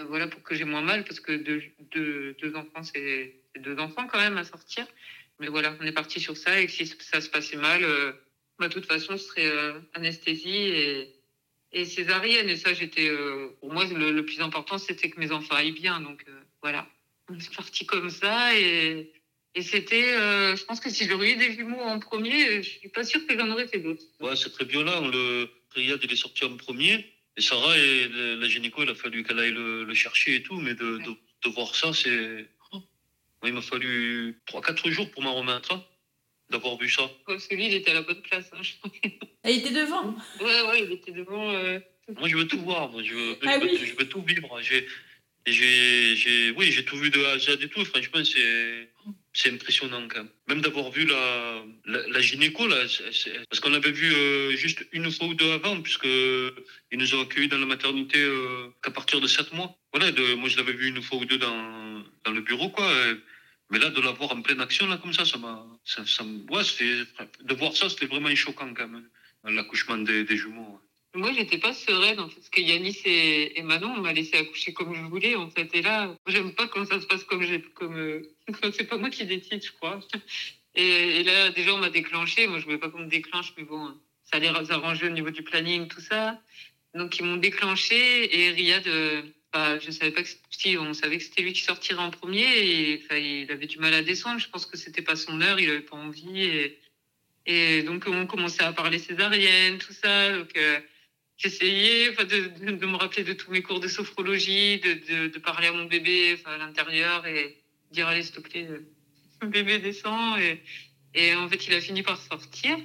[0.07, 1.61] voilà, pour que j'ai moins mal, parce que deux,
[2.41, 4.87] deux enfants, c'est deux enfants quand même à sortir.
[5.39, 7.81] Mais voilà, on est parti sur ça et si ça se passait mal,
[8.59, 9.51] bah, de toute façon, ce serait
[9.93, 11.15] anesthésie et,
[11.71, 12.49] et césarienne.
[12.49, 13.09] Et ça, j'étais,
[13.59, 15.99] pour moi, le, le, plus important, c'était que mes enfants aillent bien.
[16.01, 16.23] Donc
[16.61, 16.88] voilà,
[17.29, 19.11] on est parti comme ça et
[19.55, 22.89] et c'était, euh, je pense que si j'aurais eu des jumeaux en premier, je suis
[22.89, 24.03] pas sûre que j'en aurais fait d'autres.
[24.19, 25.07] Ouais, c'est très violent.
[25.07, 27.05] Le Riyad, il est sorti en premier.
[27.38, 30.59] Et Sarah, et la gynéco, il a fallu qu'elle aille le, chercher et tout.
[30.59, 31.11] Mais de, de,
[31.45, 32.47] de voir ça, c'est.
[33.45, 35.79] Il m'a fallu 3-4 jours pour m'en remettre,
[36.49, 37.09] d'avoir vu ça.
[37.25, 38.49] Parce que lui, il était à la bonne place.
[38.53, 38.73] Hein, je
[39.43, 41.51] ah, il était devant Ouais, ouais, il était devant.
[41.51, 41.79] Euh...
[42.17, 42.89] Moi, je veux tout voir.
[42.91, 43.77] Moi, je, veux, ah, je, oui.
[43.77, 44.61] veux, je veux tout vivre.
[44.61, 44.87] J'ai,
[45.45, 47.83] j'ai, j'ai, oui, j'ai tout vu de A à Z et tout.
[47.85, 48.89] Franchement, c'est
[49.33, 50.29] c'est impressionnant quand même.
[50.47, 52.75] Même d'avoir vu la, la, la gynéco, là,
[53.49, 57.21] parce qu'on l'avait vu euh, juste une fois ou deux avant, puisque ils nous ont
[57.21, 59.75] accueillis dans la maternité euh, qu'à partir de sept mois.
[59.91, 62.89] Voilà, de, moi je l'avais vu une fois ou deux dans, dans le bureau, quoi.
[62.91, 63.15] Et,
[63.70, 65.66] mais là, de la voir en pleine action, là, comme ça, ça m'a.
[65.86, 66.64] Ça, ça, ouais,
[67.41, 69.07] de voir ça, c'était vraiment choquant quand même,
[69.43, 70.80] l'accouchement des, jumeaux.
[71.16, 74.74] Moi, j'étais pas sereine, en fait, parce que Yanis et, Manon, on m'a laissé accoucher
[74.74, 75.70] comme je voulais, en fait.
[75.74, 78.36] Et là, j'aime pas quand ça se passe comme comme, euh,
[78.74, 79.99] c'est pas moi qui décide, je crois.
[80.76, 82.47] Et, et là, déjà, on m'a déclenché.
[82.47, 85.43] Moi, je voulais pas qu'on me déclenche, mais bon, ça allait s'arranger au niveau du
[85.43, 86.39] planning, tout ça.
[86.95, 91.19] Donc, ils m'ont déclenché et Riyad, euh, bah, je savais pas que si, on savait
[91.19, 94.39] que c'était lui qui sortirait en premier et il avait du mal à descendre.
[94.39, 96.49] Je pense que c'était pas son heure, il avait pas envie
[97.45, 100.31] et, donc, on commençait à parler césarienne, tout ça.
[100.31, 100.79] Donc, euh,
[101.37, 105.73] j'essayais de, de, me rappeler de tous mes cours de sophrologie, de, de, parler à
[105.73, 107.57] mon bébé à l'intérieur et
[107.91, 108.67] dire allez s'il te plaît,
[109.41, 110.39] le bébé descend.
[110.39, 110.61] Et,
[111.13, 112.77] et en fait, il a fini par sortir.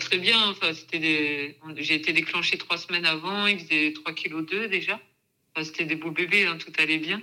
[0.00, 4.68] Très bien, enfin, c'était j'ai été déclenchée trois semaines avant, il faisait 3 kg 2
[4.68, 4.98] déjà.
[5.56, 7.22] Enfin, c'était des beaux bébés, hein, tout allait bien.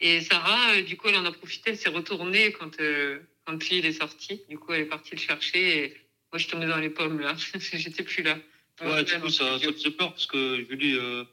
[0.00, 3.78] Et Sarah, du coup, elle en a profité, elle s'est retournée quand, euh, quand lui,
[3.78, 4.40] il est sorti.
[4.48, 5.96] Du coup, elle est partie le chercher et
[6.32, 7.34] moi, je tombais dans les pommes là,
[7.72, 8.38] j'étais plus là.
[8.82, 11.24] Ouais, du coup, ça, ça faisait peur parce que Julie, euh,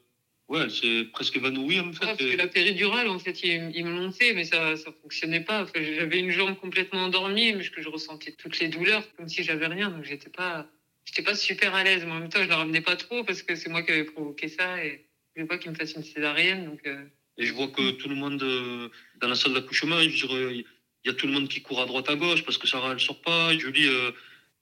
[0.48, 2.04] ouais, elle s'est presque évanouie en fait.
[2.04, 5.40] Parce que la péridurale, en fait, ils, ils me l'ont fait, mais ça ça fonctionnait
[5.44, 5.62] pas.
[5.62, 9.42] Enfin, j'avais une jambe complètement endormie, mais que je ressentais toutes les douleurs, comme si
[9.42, 9.90] j'avais rien.
[9.90, 10.66] Donc, j'étais pas,
[11.06, 12.04] j'étais pas super à l'aise.
[12.04, 14.04] Mais en même temps, je la ramenais pas trop parce que c'est moi qui avais
[14.04, 16.76] provoqué ça et je voulais pas qu'il me fasse une césarienne.
[16.86, 17.04] Euh...
[17.38, 18.88] Et je vois que tout le monde, euh,
[19.20, 20.64] dans la salle d'accouchement, il
[21.04, 23.00] y a tout le monde qui court à droite à gauche parce que Sarah, elle
[23.00, 23.56] sort pas.
[23.58, 24.12] Julie, euh,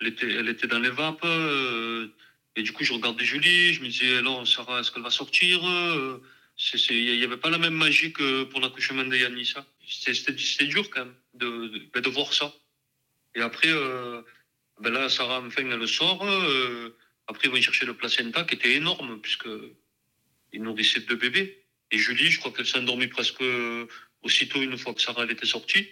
[0.00, 1.26] elle, était, elle était dans les vapes.
[2.56, 5.60] Et du coup, je regardais Julie, je me disais, non, Sarah, est-ce qu'elle va sortir
[6.90, 9.54] Il n'y avait pas la même magie que pour l'accouchement de Yanis.
[9.86, 12.54] C'était dur quand même de, de, voir ça.
[13.34, 13.72] Et après,
[14.80, 16.26] ben là, Sarah, enfin, elle sort.
[17.26, 19.20] Après, ils vont chercher le placenta qui était énorme,
[20.52, 21.64] puisqu'il nourrissait deux bébés.
[21.90, 23.42] Et Julie, je crois qu'elle s'est endormie presque
[24.22, 25.88] aussitôt une fois que Sarah elle était sortie.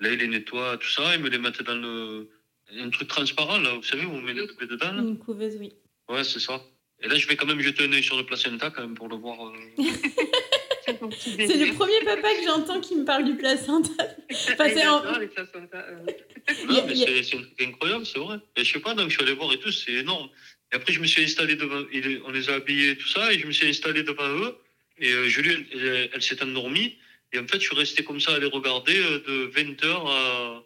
[0.00, 2.28] Là, ils les nettoient, tout ça, ils me les mettent dans le,
[2.70, 4.92] un truc transparent, là, vous savez, où on met les bébés dedans.
[4.92, 5.02] Là.
[5.02, 5.72] Une couveuse, oui.
[6.08, 6.62] Ouais, c'est ça.
[7.02, 9.08] Et là, je vais quand même jeter un œil sur le placenta quand même pour
[9.08, 9.48] le voir.
[9.48, 9.52] Euh...
[10.86, 13.90] c'est le premier papa que j'entends qui me parle du placenta.
[14.30, 15.18] Enfin, c'est en...
[15.18, 15.78] les placentas.
[15.78, 16.06] Euh...
[16.68, 18.38] Non, mais c'est c'est incroyable, c'est vrai.
[18.56, 20.28] Et je sais pas, donc je suis allé voir et tout, c'est énorme.
[20.72, 21.84] Et après, je me suis installé devant,
[22.24, 24.56] on les a habillés et tout ça, et je me suis installé devant eux.
[24.98, 26.98] Et euh, Julie, elle, elle, s'est endormie.
[27.32, 30.62] Et en fait, je suis resté comme ça à les regarder euh, de 20h à,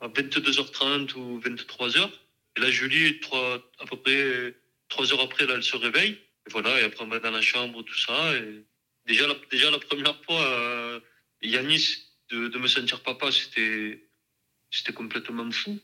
[0.00, 2.10] à 22h30 ou 23h.
[2.56, 4.54] Et là, Julie, à peu près
[4.88, 6.12] trois heures après, là, elle se réveille.
[6.46, 8.36] Et voilà, et après, on va dans la chambre, tout ça.
[8.36, 8.64] Et
[9.06, 11.00] déjà, la, déjà, la première fois, euh,
[11.42, 15.78] Yanis, de, de, me sentir papa, c'était complètement fou.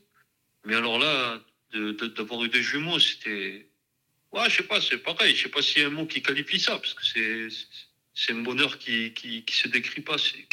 [0.64, 1.42] Mais alors là,
[1.72, 3.68] d'avoir de, eu des jumeaux, c'était.
[4.32, 5.34] Ouais, je sais pas, c'est pareil.
[5.36, 7.48] Je sais pas s'il y a un mot qui qualifie ça, parce que c'est,
[8.14, 10.16] c'est un bonheur qui, qui, qui se décrit pas.
[10.18, 10.46] C'est,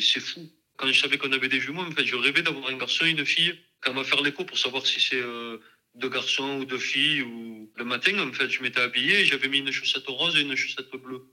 [0.00, 0.50] c'est, fou.
[0.76, 3.10] Quand je savais qu'on avait des jumeaux, en fait, je rêvais d'avoir un garçon et
[3.10, 5.58] une fille quand on va faire l'écho pour savoir si c'est euh,
[5.94, 7.22] deux garçons ou deux filles.
[7.22, 7.70] Ou...
[7.76, 10.90] Le matin, en fait, je m'étais habillé j'avais mis une chaussette rose et une chaussette
[10.90, 11.26] bleue.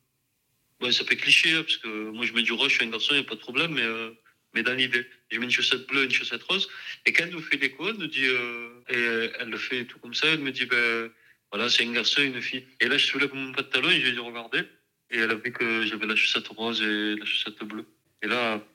[0.81, 2.89] Ouais, ça fait cliché, hein, parce que moi, je mets du rose, je suis un
[2.89, 4.11] garçon, il n'y a pas de problème, mais, euh,
[4.55, 6.67] mais dans l'idée, je mets une chaussette bleue une chaussette rose.
[7.05, 9.99] Et quand elle nous fait l'écho, elle nous dit, euh, et elle le fait tout
[9.99, 11.11] comme ça, elle me dit, ben
[11.51, 12.65] voilà, c'est un garçon une fille.
[12.79, 14.63] Et là, je soulève mon pantalon et j'ai dit, regardez.
[15.11, 17.85] Et elle a vu que j'avais la chaussette rose et la chaussette bleue.
[18.23, 18.65] Et là,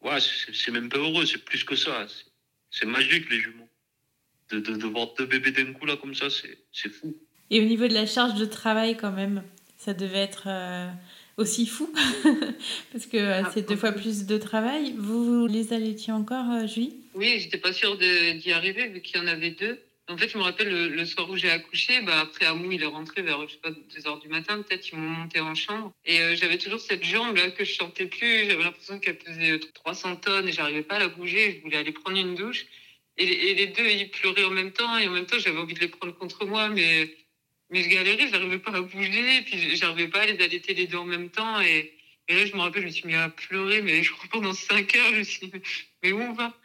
[0.00, 2.06] ouais, c'est même pas heureux, c'est plus que ça.
[2.70, 3.68] C'est magique, les jumeaux.
[4.50, 7.16] De, de, de voir deux bébés d'un coup, là, comme ça, c'est fou.
[7.50, 9.44] Et au niveau de la charge de travail, quand même,
[9.76, 10.44] ça devait être...
[10.46, 10.90] Euh...
[11.36, 11.92] aussi fou,
[12.92, 14.94] parce que euh, ah, c'est deux fois plus de travail.
[14.96, 16.96] Vous, les allaitiez encore, euh, Julie?
[17.14, 19.78] Oui, j'étais pas sûre d'y arriver vu qu'il y en avait deux.
[20.08, 22.86] En fait, je me rappelle le, soir où j'ai accouché, bah, après Amou, il est
[22.86, 25.92] rentré vers, je sais pas, 2 heures du matin, peut-être, ils m'ont monté en chambre.
[26.04, 28.46] Et euh, j'avais toujours cette jambe là que je sentais plus.
[28.48, 31.56] J'avais l'impression qu'elle pesait 300 tonnes et j'arrivais pas à la bouger.
[31.56, 32.66] Je voulais aller prendre une douche.
[33.18, 34.96] Et, et, les deux, ils pleuraient en même temps.
[34.96, 37.12] Et en même temps, j'avais envie de les prendre contre moi, mais
[37.70, 40.98] mais je galérais, j'arrivais pas à bouger, puis j'arrivais pas à les allaiter les deux
[40.98, 41.60] en même temps.
[41.60, 41.92] Et,
[42.28, 44.94] là, je me rappelle, je me suis mis à pleurer, mais je crois pendant cinq
[44.94, 45.60] heures, je me suis dit,
[46.02, 46.56] mais où on va?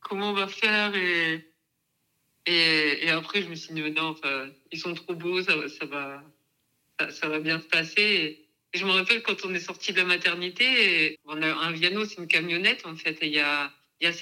[0.00, 0.94] Comment on va faire?
[0.94, 1.46] Et,
[2.46, 6.22] et, après, je me suis dit, non, enfin, ils sont trop beaux, ça, va,
[7.10, 8.02] ça, va bien se passer.
[8.02, 12.04] Et, je me rappelle quand on est sorti de la maternité, on a un Viano,
[12.04, 14.12] c'est une camionnette en fait, et il y a, y a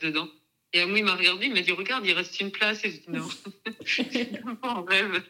[0.00, 0.28] dedans.
[0.72, 2.84] Et moi, il m'a regardé, il m'a dit Regarde, il reste une place.
[2.84, 5.22] Et je dis Non, pas en rêve.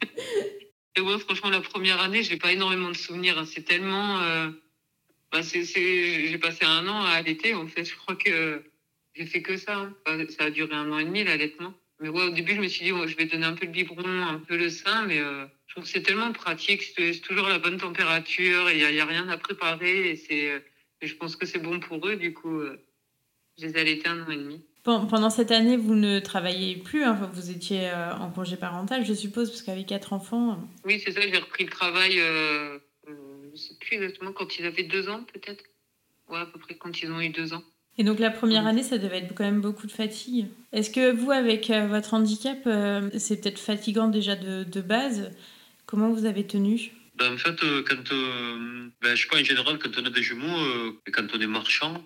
[0.96, 3.38] Et ouais, franchement, la première année, j'ai pas énormément de souvenirs.
[3.38, 3.46] Hein.
[3.46, 4.20] C'est tellement.
[4.20, 4.50] Euh...
[5.30, 7.84] Bah, j'ai passé un an à allaiter, en fait.
[7.84, 8.62] Je crois que
[9.14, 9.90] j'ai fait que ça.
[10.06, 10.26] Hein.
[10.28, 11.72] ça a duré un an et demi, l'allaitement.
[12.00, 14.04] Mais ouais, au début, je me suis dit Je vais donner un peu le biberon,
[14.04, 15.18] un peu le sein, mais.
[15.18, 15.46] Euh...
[15.72, 19.26] Je trouve que c'est tellement pratique, c'est toujours la bonne température, il n'y a, rien
[19.30, 20.62] à préparer, et, c'est,
[21.00, 22.76] je pense que c'est bon pour eux, du coup, euh,
[23.56, 24.62] je les ai allaités un an et demi.
[24.84, 29.14] Pendant cette année, vous ne travailliez plus, hein, vous étiez euh, en congé parental, je
[29.14, 30.52] suppose, parce qu'avec quatre enfants.
[30.52, 30.56] Euh.
[30.84, 33.12] Oui, c'est ça, j'ai repris le travail, euh, je
[33.52, 35.62] ne sais plus exactement, quand ils avaient deux ans, peut-être.
[36.28, 37.62] Ouais, à peu près quand ils ont eu deux ans.
[37.96, 40.46] Et donc la première année, ça devait être quand même beaucoup de fatigue.
[40.72, 42.58] Est-ce que vous, avec votre handicap,
[43.18, 45.30] c'est peut-être fatigant déjà de, de, base?
[45.86, 46.90] Comment vous avez tenu?
[47.16, 48.14] Ben, En fait, quand,
[49.02, 51.46] ben, je sais pas, en général, quand on a des jumeaux, et quand on est
[51.46, 52.02] marchand,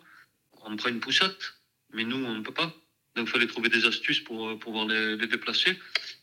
[0.65, 1.57] on prend une poussette
[1.97, 2.73] mais nous, on ne peut pas.
[3.17, 5.73] Donc, il fallait trouver des astuces pour euh, pouvoir les, déplacer.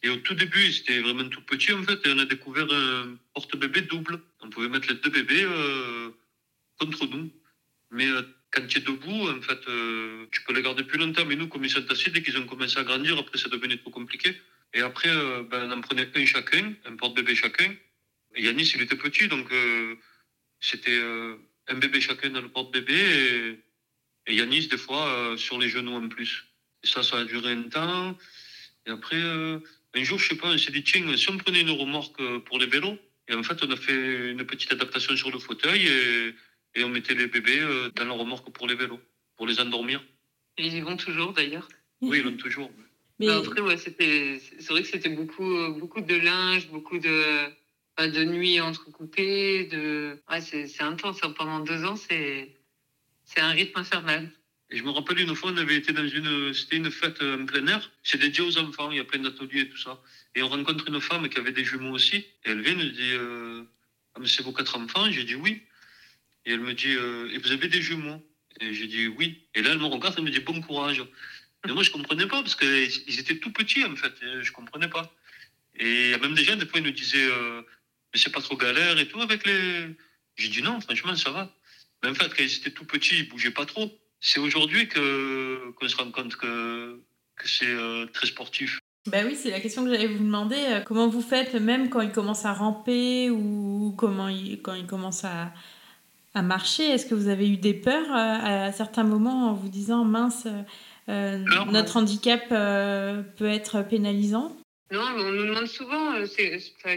[0.03, 3.17] Et au tout début, c'était vraiment tout petit, en fait, et on a découvert un
[3.34, 4.21] porte-bébé double.
[4.41, 6.11] On pouvait mettre les deux bébés euh,
[6.80, 7.32] contre nous.
[7.89, 8.21] Mais euh,
[8.51, 9.59] quand tu es debout, en fait,
[10.30, 11.26] tu peux les garder plus longtemps.
[11.26, 13.78] Mais nous, comme ils sont assis, dès qu'ils ont commencé à grandir, après, ça devenait
[13.78, 14.39] trop compliqué.
[14.76, 15.09] Et après,
[15.49, 17.74] ben, on en prenait un chacun, un porte-bébé chacun.
[18.36, 19.51] Et Yanis, il était petit, donc
[20.59, 21.01] c'était
[21.67, 23.57] un bébé chacun dans le porte-bébé.
[24.28, 26.45] Et Yanis, des fois, euh, sur les genoux en plus.
[26.84, 28.17] Et ça, ça a duré un temps.
[28.86, 29.59] Et après, euh,
[29.95, 32.39] un jour, je sais pas, on s'est dit, tiens, si on prenait une remorque euh,
[32.39, 32.97] pour les vélos,
[33.28, 36.36] et en fait, on a fait une petite adaptation sur le fauteuil et,
[36.76, 37.61] et on mettait les bébés
[37.95, 38.99] dans la remorque pour les vélos,
[39.38, 40.03] pour les endormir.
[40.57, 41.69] Et ils y vont toujours d'ailleurs
[42.01, 42.69] Oui, ils vont toujours.
[43.19, 43.30] Mais...
[43.30, 47.45] Après, ouais, c'était, c'est vrai que c'était beaucoup, beaucoup de linge, beaucoup de,
[47.97, 49.69] de nuits entrecoupées.
[49.71, 50.21] De...
[50.30, 51.19] Ouais, c'est, c'est intense.
[51.24, 51.34] Hein.
[51.38, 52.53] Pendant deux ans, c'est,
[53.26, 54.32] c'est un rythme infernal.
[54.69, 57.45] Et je me rappelle une fois, on avait été dans une, c'était une fête en
[57.45, 57.91] plein air.
[58.01, 60.01] C'est dédié aux enfants, il y a plein d'ateliers et tout ça.
[60.36, 62.15] Et on rencontre une femme qui avait des jumeaux aussi.
[62.15, 63.63] Et elle vient, nous dit, euh,
[64.15, 65.11] ah, c'est vos quatre enfants?
[65.11, 65.61] J'ai dit oui.
[66.45, 68.26] Et elle me dit, euh, et vous avez des jumeaux?
[68.61, 69.43] Et j'ai dit oui.
[69.53, 71.03] Et là, elle me regarde, elle me dit bon courage.
[71.67, 74.13] Et moi, je comprenais pas parce qu'ils étaient tout petits en fait.
[74.41, 75.13] Je comprenais pas.
[75.76, 77.61] Et même des gens, des fois, ils nous disaient, euh,
[78.13, 79.88] mais c'est pas trop galère et tout avec les.
[80.36, 81.55] J'ai dit non, franchement, ça va.
[82.04, 83.89] Mais en fait, quand ils étaient tout petits, ils ne bougeaient pas trop.
[84.20, 87.01] C'est aujourd'hui que, qu'on se rend compte que,
[87.36, 88.80] que c'est euh, très sportif.
[89.08, 90.56] Bah oui, c'est la question que j'allais vous demander.
[90.56, 94.86] Euh, comment vous faites, même quand ils commencent à ramper ou comment ils, quand ils
[94.86, 95.54] commencent à,
[96.34, 99.70] à marcher Est-ce que vous avez eu des peurs euh, à, certains moments en vous
[99.70, 100.47] disant mince,
[101.08, 104.56] notre handicap peut être pénalisant?
[104.91, 106.14] Non, on nous demande souvent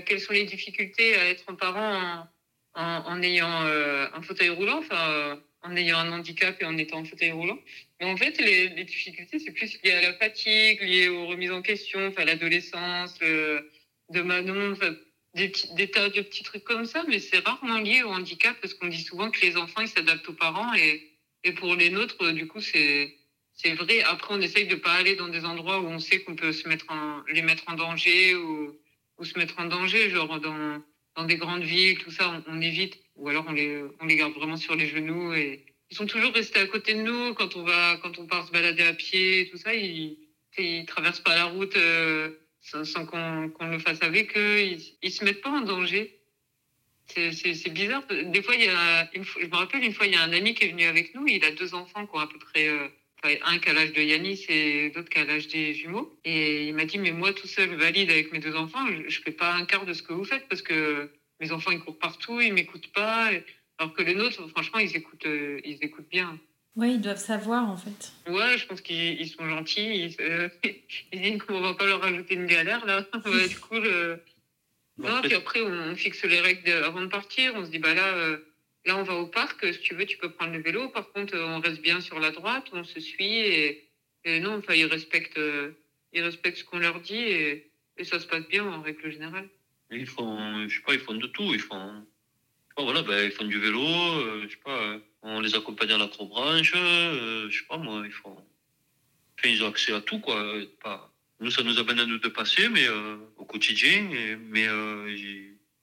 [0.06, 2.28] quelles sont les difficultés à être un parent
[2.76, 6.98] en, ayant euh, un fauteuil roulant, enfin, euh, en ayant un handicap et en étant
[6.98, 7.58] en fauteuil roulant.
[8.00, 11.62] Mais en fait, les, difficultés, c'est plus lié à la fatigue, lié aux remises en
[11.62, 14.76] question, enfin, l'adolescence, de Manon,
[15.34, 18.74] des, des, tas de petits trucs comme ça, mais c'est rarement lié au handicap parce
[18.74, 21.12] qu'on dit souvent que les enfants, ils s'adaptent aux parents et,
[21.58, 23.16] pour les nôtres, du coup, c'est,
[23.52, 24.02] c'est vrai.
[24.02, 26.68] Après, on essaye de pas aller dans des endroits où on sait qu'on peut se
[26.68, 28.76] mettre en, les mettre en danger ou,
[29.18, 30.82] ou se mettre en danger, genre dans,
[31.16, 32.98] dans des grandes villes, tout ça, on, évite.
[33.16, 35.34] Ou alors on les, on les garde vraiment sur les genoux.
[35.34, 38.46] Et ils sont toujours restés à côté de nous quand on va, quand on part
[38.46, 39.74] se balader à pied, tout ça.
[39.74, 40.18] Ils,
[40.58, 44.60] ils traversent pas la route euh, sans, qu'on le fasse avec eux.
[44.60, 46.12] Ils, ils se mettent pas en danger.
[47.08, 48.02] C'est bizarre.
[48.08, 50.54] Des fois, il y a, je me rappelle une fois, il y a un ami
[50.54, 51.26] qui est venu avec nous.
[51.26, 52.88] Il a deux enfants qui ont à peu près euh,
[53.44, 56.18] un qui a l'âge de Yanis et l'autre qui a l'âge des jumeaux.
[56.24, 59.10] Et il m'a dit, mais moi tout seul, valide avec mes deux enfants, je ne
[59.10, 61.10] fais pas un quart de ce que vous faites parce que
[61.40, 63.30] mes enfants, ils courent partout, ils m'écoutent pas.
[63.78, 66.38] Alors que les nôtres, franchement, ils écoutent, euh, ils écoutent bien.
[66.76, 68.12] Oui, ils doivent savoir en fait.
[68.28, 70.04] Ouais, je pense qu'ils sont gentils.
[70.04, 70.48] Ils, euh,
[71.12, 73.04] ils disent qu'on va pas leur rajouter une galère là.
[73.12, 73.86] Ça va être cool.
[73.86, 74.16] Euh.
[74.98, 77.52] Non, puis après, on fixe les règles avant de partir.
[77.54, 78.38] On se dit, bah là, euh,
[78.86, 79.72] là, on va au parc.
[79.72, 80.88] Si tu veux, tu peux prendre le vélo.
[80.88, 82.66] Par contre, on reste bien sur la droite.
[82.72, 83.38] On se suit.
[84.24, 85.72] Et, non, enfin, ils respectent, euh,
[86.12, 87.16] ils respectent ce qu'on leur dit.
[87.18, 87.70] Et,
[88.02, 89.48] ça se passe bien en règle générale.
[89.90, 91.54] Ils font, je sais pas, ils font de tout.
[91.54, 92.06] Ils font,
[92.76, 93.80] voilà, ben, ils font du vélo.
[93.80, 96.72] Euh, je sais pas, on les accompagne à l'acrobranche.
[96.72, 98.36] je sais pas, moi, ils font.
[99.44, 100.54] Ils ont accès à tout, quoi.
[100.82, 104.08] Pas nous, ça nous amène à nous dépasser, mais euh, au quotidien,
[104.48, 105.14] mais euh,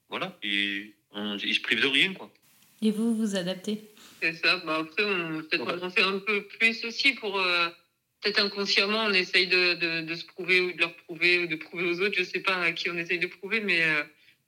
[0.10, 2.32] voilà, ils, se privent de rien, quoi.
[2.84, 3.82] Et vous, vous adaptez
[4.22, 4.58] C'est ça.
[4.66, 5.90] Bah après, on peut-être ouais.
[5.90, 7.70] fait un peu plus aussi pour euh,
[8.22, 11.56] peut-être inconsciemment, on essaye de, de, de, se prouver ou de leur prouver ou de
[11.56, 12.16] prouver aux autres.
[12.18, 13.82] Je sais pas à qui on essaye de prouver, mais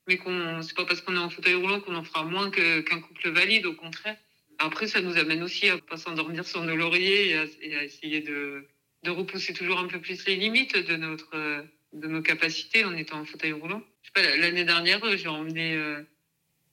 [0.07, 2.99] mais qu'on c'est pas parce qu'on est en fauteuil roulant qu'on en fera moins qu'un
[2.99, 3.65] couple valide.
[3.65, 4.17] Au contraire.
[4.57, 7.83] Après, ça nous amène aussi à pas s'endormir sur nos lauriers et à, et à
[7.85, 8.67] essayer de
[9.03, 11.63] de repousser toujours un peu plus les limites de notre
[11.93, 13.81] de nos capacités en étant en fauteuil roulant.
[14.15, 16.01] l'année dernière, j'ai emmené euh,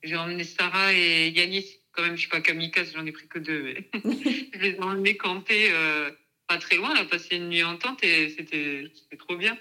[0.02, 1.66] j'ai emmené Sarah et Yanis.
[1.92, 3.62] Quand même, je suis pas kamikaze, j'en ai pris que deux.
[3.62, 3.88] Mais
[4.54, 6.10] je les ai emmenés camper euh,
[6.48, 6.94] pas très loin.
[6.94, 9.58] On a passé une nuit en tente et c'était trop bien.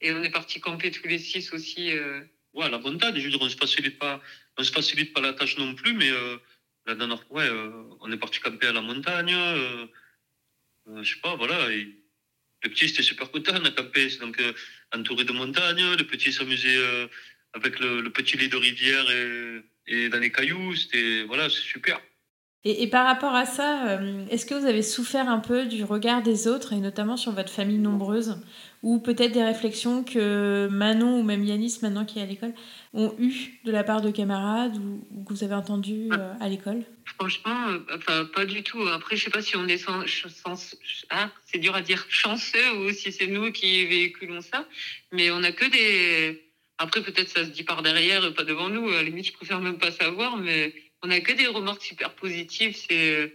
[0.00, 1.90] Et on est parti camper tous les six aussi.
[1.92, 2.20] Euh...
[2.52, 3.16] Ouais, la montagne.
[3.16, 4.20] Je veux dire, on se facilite pas,
[4.58, 6.36] on se facilite pas la tâche non plus, mais euh,
[6.86, 7.50] la dernière fois, ouais,
[8.00, 9.34] on est parti camper à la montagne.
[10.86, 11.72] je sais pas, voilà.
[11.72, 11.88] Et
[12.62, 14.52] le petit, c'était super content, on a campé, donc euh,
[14.94, 15.96] entouré de montagnes.
[15.96, 17.06] Le petit s'amusait euh,
[17.54, 20.74] avec le, petit lit de rivière et, et dans les cailloux.
[20.74, 22.00] C'était, voilà, c'est super.
[22.62, 25.82] Et, et, par rapport à ça, euh, est-ce que vous avez souffert un peu du
[25.82, 28.36] regard des autres, et notamment sur votre famille nombreuse,
[28.82, 32.52] ou peut-être des réflexions que Manon ou même Yanis, maintenant qui est à l'école,
[32.92, 36.82] ont eues de la part de camarades ou, que vous avez entendu à l'école?
[37.18, 37.68] Franchement,
[38.10, 38.86] euh, pas du tout.
[38.88, 40.76] Après, je sais pas si on est sans, sans
[41.08, 44.66] ah, c'est dur à dire chanceux ou si c'est nous qui véhiculons ça,
[45.12, 46.49] mais on a que des.
[46.82, 48.88] Après, peut-être ça se dit par derrière, pas devant nous.
[48.88, 50.72] À la limite, je préfère même pas savoir, mais
[51.02, 52.74] on a que des remarques super positives.
[52.74, 53.34] C'est,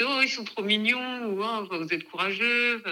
[0.00, 2.82] oh, ils sont trop mignons ou oh, vous êtes courageux.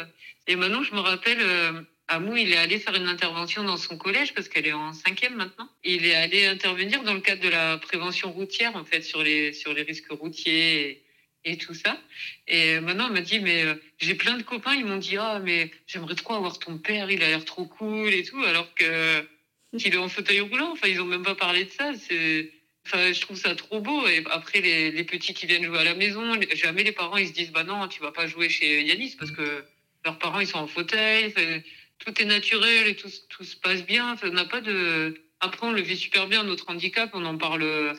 [0.47, 1.41] Et maintenant, je me rappelle.
[1.41, 4.93] Euh, Amou, il est allé faire une intervention dans son collège parce qu'elle est en
[4.93, 5.71] cinquième maintenant.
[5.85, 9.55] Il est allé intervenir dans le cadre de la prévention routière, en fait, sur les,
[9.55, 11.05] sur les risques routiers et,
[11.53, 11.99] et tout ça.
[12.47, 15.41] Et maintenant, elle m'a dit, mais euh, j'ai plein de copains, ils m'ont dit, ah,
[15.43, 19.27] mais j'aimerais trop avoir ton père, il a l'air trop cool et tout, alors que
[19.77, 20.72] qu'il est en fauteuil roulant.
[20.72, 21.91] Enfin, ils ont même pas parlé de ça.
[22.87, 24.07] Enfin, je trouve ça trop beau.
[24.07, 27.29] Et après, les, les petits qui viennent jouer à la maison, jamais les parents, ils
[27.29, 29.64] se disent, bah non, tu vas pas jouer chez Yanis parce que
[30.05, 31.33] leurs parents, ils sont en fauteuil
[31.99, 34.16] tout est naturel et tout, tout se passe bien.
[34.22, 35.14] on n'a pas de.
[35.41, 37.11] Après, on le vit super bien, notre handicap.
[37.12, 37.95] On en parle euh,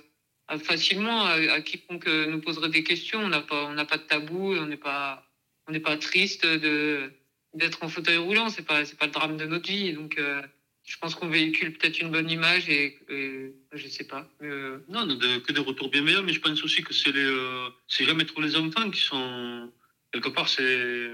[0.64, 3.20] facilement à, quiconque nous poserait des questions.
[3.20, 4.56] On n'a pas, on n'a pas de tabou.
[4.56, 5.28] On n'est pas,
[5.68, 7.12] on n'est pas triste de
[7.54, 8.50] d'être en fauteuil roulant.
[8.50, 9.94] C'est pas, c'est pas le drame de notre vie.
[9.94, 10.42] Donc, euh,
[10.86, 14.30] je pense qu'on véhicule peut-être une bonne image et, et je sais pas.
[14.44, 16.24] Euh, non, de, que des retours bien meilleurs.
[16.24, 19.72] Mais je pense aussi que c'est les, c'est jamais trop les enfants qui sont
[20.12, 21.10] quelque part c'est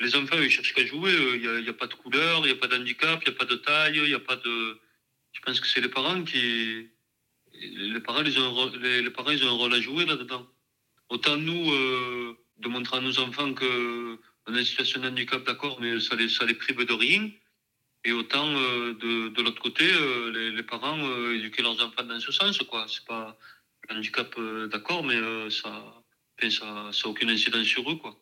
[0.00, 1.12] les enfants, ils cherchent qu'à jouer.
[1.34, 3.44] Il n'y a, pas de couleur, il n'y a pas d'handicap, il n'y a pas
[3.46, 4.78] de taille, il n'y a pas de.
[5.32, 6.88] Je pense que c'est les parents qui.
[7.52, 10.46] Les parents, ils ont, les, parents, ils ont un rôle à jouer là-dedans.
[11.08, 15.80] Autant nous, euh, de montrer à nos enfants qu'on a une situation de handicap, d'accord,
[15.80, 17.30] mais ça les, ça les prive de rien.
[18.06, 20.96] Et autant euh, de, de l'autre côté, euh, les, les, parents
[21.32, 22.86] éduquer leurs enfants dans ce sens, quoi.
[22.88, 23.36] C'est pas
[23.90, 24.32] handicap,
[24.70, 25.18] d'accord, mais
[25.50, 25.70] ça
[26.40, 28.16] n'a ça, ça aucune incidence sur eux, quoi.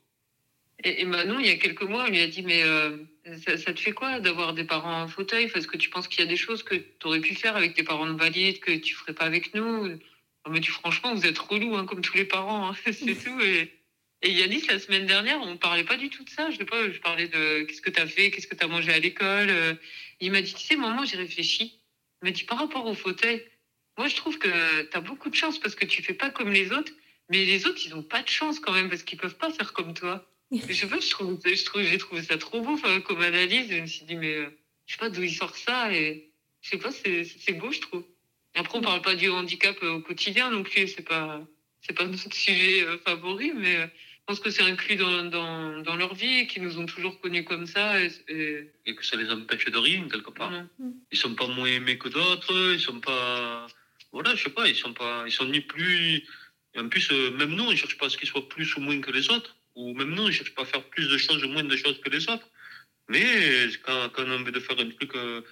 [0.83, 2.97] Et, Manon, il y a quelques mois, on lui a dit Mais euh,
[3.47, 5.49] ça, te fait quoi d'avoir des parents en fauteuil?
[5.49, 7.75] Parce que tu penses qu'il y a des choses que tu aurais pu faire avec
[7.75, 9.99] tes parents de valide, que tu ferais pas avec nous?
[10.49, 13.41] Me dit Franchement, vous êtes relou, hein, comme tous les parents, hein, c'est tout.
[13.43, 13.71] Et,
[14.25, 16.51] et Yanis, la semaine dernière, on parlait pas du tout de ça.
[16.51, 18.69] Je sais pas, je parlais de qu'est-ce que tu as fait, qu'est-ce que tu as
[18.69, 19.79] mangé à l'école.
[20.21, 21.81] Il m'a dit Tu sais, maman, j'ai réfléchi.
[22.23, 23.45] Il m'a dit Par rapport au fauteuil,
[23.97, 26.51] moi, je trouve que tu as beaucoup de chance parce que tu fais pas comme
[26.51, 26.93] les autres.
[27.31, 29.73] Mais les autres, ils ont pas de chance quand même parce qu'ils peuvent pas faire
[29.73, 30.29] comme toi.
[30.53, 33.71] Je sais pas, je trouve, je trouve, j'ai trouvé ça trop beau comme analyse.
[33.71, 34.47] Je me suis dit, mais euh,
[34.87, 35.93] je sais pas d'où il sort ça.
[35.93, 38.05] Et je sais pas, c'est beau, je trouve.
[38.55, 40.87] Et après, on parle pas du handicap euh, au quotidien non plus.
[40.89, 41.45] C'est pas,
[41.81, 43.91] c'est pas notre sujet euh, favori, mais
[44.27, 47.67] pense que c'est inclus dans, dans, dans, leur vie, qu'ils nous ont toujours connus comme
[47.67, 48.01] ça.
[48.01, 48.11] Et,
[48.87, 48.95] et...
[48.95, 50.53] que ça les empêche de rien, quelque part.
[51.13, 53.67] Ils sont pas moins aimés que d'autres, ils sont pas.
[54.13, 55.25] Voilà, je sais pas, ils sont pas.
[55.27, 56.25] Ils sont ni plus.
[56.75, 59.01] Et en plus, même nous, on cherche pas à ce qu'ils soient plus ou moins
[59.01, 61.43] que les autres ou même nous, je ne cherche pas à faire plus de choses
[61.45, 62.49] ou moins de choses que les autres.
[63.09, 65.43] Mais quand, quand on a envie de faire un truc, euh,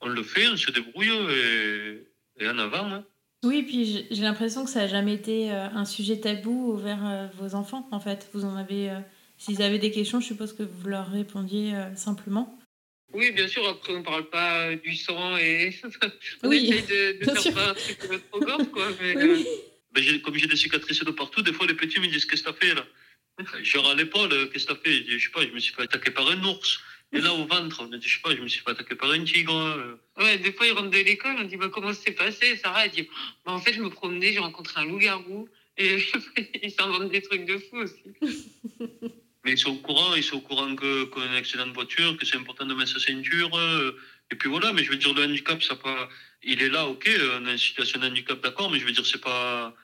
[0.00, 2.06] on le fait, on se débrouille et,
[2.38, 2.92] et en avant.
[2.92, 3.04] Hein.
[3.44, 7.26] Oui, puis j'ai l'impression que ça n'a jamais été euh, un sujet tabou vers euh,
[7.38, 8.28] vos enfants, en fait.
[8.34, 8.90] Vous en avez,
[9.36, 12.58] s'ils avaient des questions, je suppose que vous leur répondiez simplement.
[13.14, 13.66] Oui, bien sûr.
[13.68, 15.72] Après, on parle pas du sang et
[16.42, 16.82] on Oui, essaye
[17.18, 17.54] de, faire sûr.
[17.54, 18.88] pas un truc trop gore, quoi.
[19.00, 19.46] Mais, Oui, euh, oui.
[19.92, 22.42] Ben, j'ai- comme j'ai des cicatrices de partout, des fois les petits me disent Qu'est-ce
[22.42, 22.84] que t'as fait là?
[23.62, 25.04] Genre à l'épaule, euh, qu'est-ce que t'as fait?
[25.08, 26.80] Je sais pas, je me suis fait attaquer par un ours.
[27.12, 28.94] Et là au ventre, on a dit Je sais pas, je me suis fait attaquer
[28.94, 29.54] par un tigre.
[29.54, 29.94] euh.
[30.18, 32.84] Ouais, des fois, ils rentrent de l'école, on dit bah, comment ça s'est passé Sarah,
[32.84, 33.08] elle dit
[33.46, 35.48] bah, en fait, je me promenais, j'ai rencontré un loup-garou.
[35.78, 35.98] Et
[36.62, 38.02] ils s'inventent des trucs de fou aussi.
[39.44, 41.72] Mais ils sont au courant, ils sont au courant que- qu'on a un accident de
[41.72, 43.56] voiture, que c'est important de mettre sa ceinture.
[43.56, 43.96] euh,
[44.30, 46.08] et puis voilà, mais je veux dire, le handicap, ça pas.
[46.42, 47.08] Il est là, ok,
[47.40, 49.74] on a une situation de handicap, d'accord, mais je veux dire, c'est pas.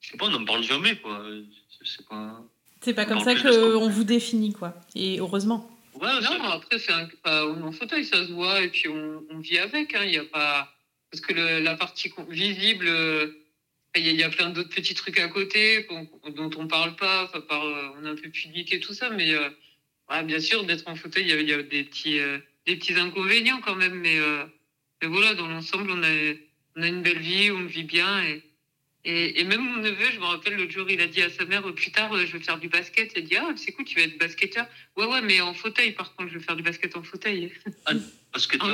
[0.00, 1.24] Je sais pas, on n'en parle jamais, quoi.
[1.82, 2.40] C'est- pas.
[2.80, 4.74] C'est pas comme ça qu'on vous définit, quoi.
[4.94, 5.68] Et heureusement.
[6.00, 8.88] Ouais, Non, après, c'est un, enfin, on est en fauteuil, ça se voit, et puis
[8.88, 9.94] on, on vit avec.
[9.94, 10.72] hein, Il y a pas...
[11.10, 13.32] Parce que le- la partie visible, euh,
[13.96, 15.86] il y, a- il y a plein d'autres petits trucs à côté
[16.36, 17.26] dont on parle pas.
[17.48, 19.48] Par, euh, on est un peu pudique et tout ça, mais euh,
[20.10, 22.20] ouais, bien sûr, d'être en fauteuil, il y a, il y a des, petits,
[22.66, 23.94] des petits inconvénients quand même.
[23.94, 24.18] Mais,
[25.02, 26.34] mais voilà, dans l'ensemble, on a,
[26.76, 28.22] on a une belle vie, on vit bien.
[28.24, 28.42] Et,
[29.10, 31.46] et, et même mon neveu, je me rappelle, l'autre jour, il a dit à sa
[31.46, 33.10] mère, plus tard, euh, je vais faire du basket.
[33.16, 34.66] Elle dit, ah, c'est cool, tu vas être basketteur.
[34.98, 37.50] Ouais, ouais, mais en fauteuil, par contre, je vais faire du basket en fauteuil.
[37.86, 37.96] Un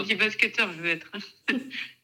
[0.03, 1.11] petit basketteur, je veux être.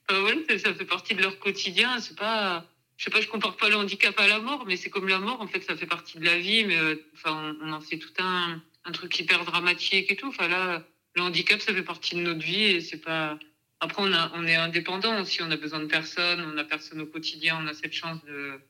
[0.08, 2.00] Enfin, voilà, ça, ça fait partie de leur quotidien.
[2.00, 2.66] C'est pas,
[2.96, 5.20] je sais pas, je compare pas le handicap à la mort, mais c'est comme la
[5.20, 5.40] mort.
[5.40, 7.98] En fait, ça fait partie de la vie, mais euh, enfin, on, on en fait
[7.98, 10.26] tout un, un truc hyper dramatique et tout.
[10.26, 13.38] Enfin là, le handicap, ça fait partie de notre vie et c'est pas.
[13.80, 15.42] Après, on, a, on est indépendant aussi.
[15.42, 16.40] On a besoin de personne.
[16.52, 17.58] On a personne au quotidien.
[17.62, 18.60] On a cette chance de,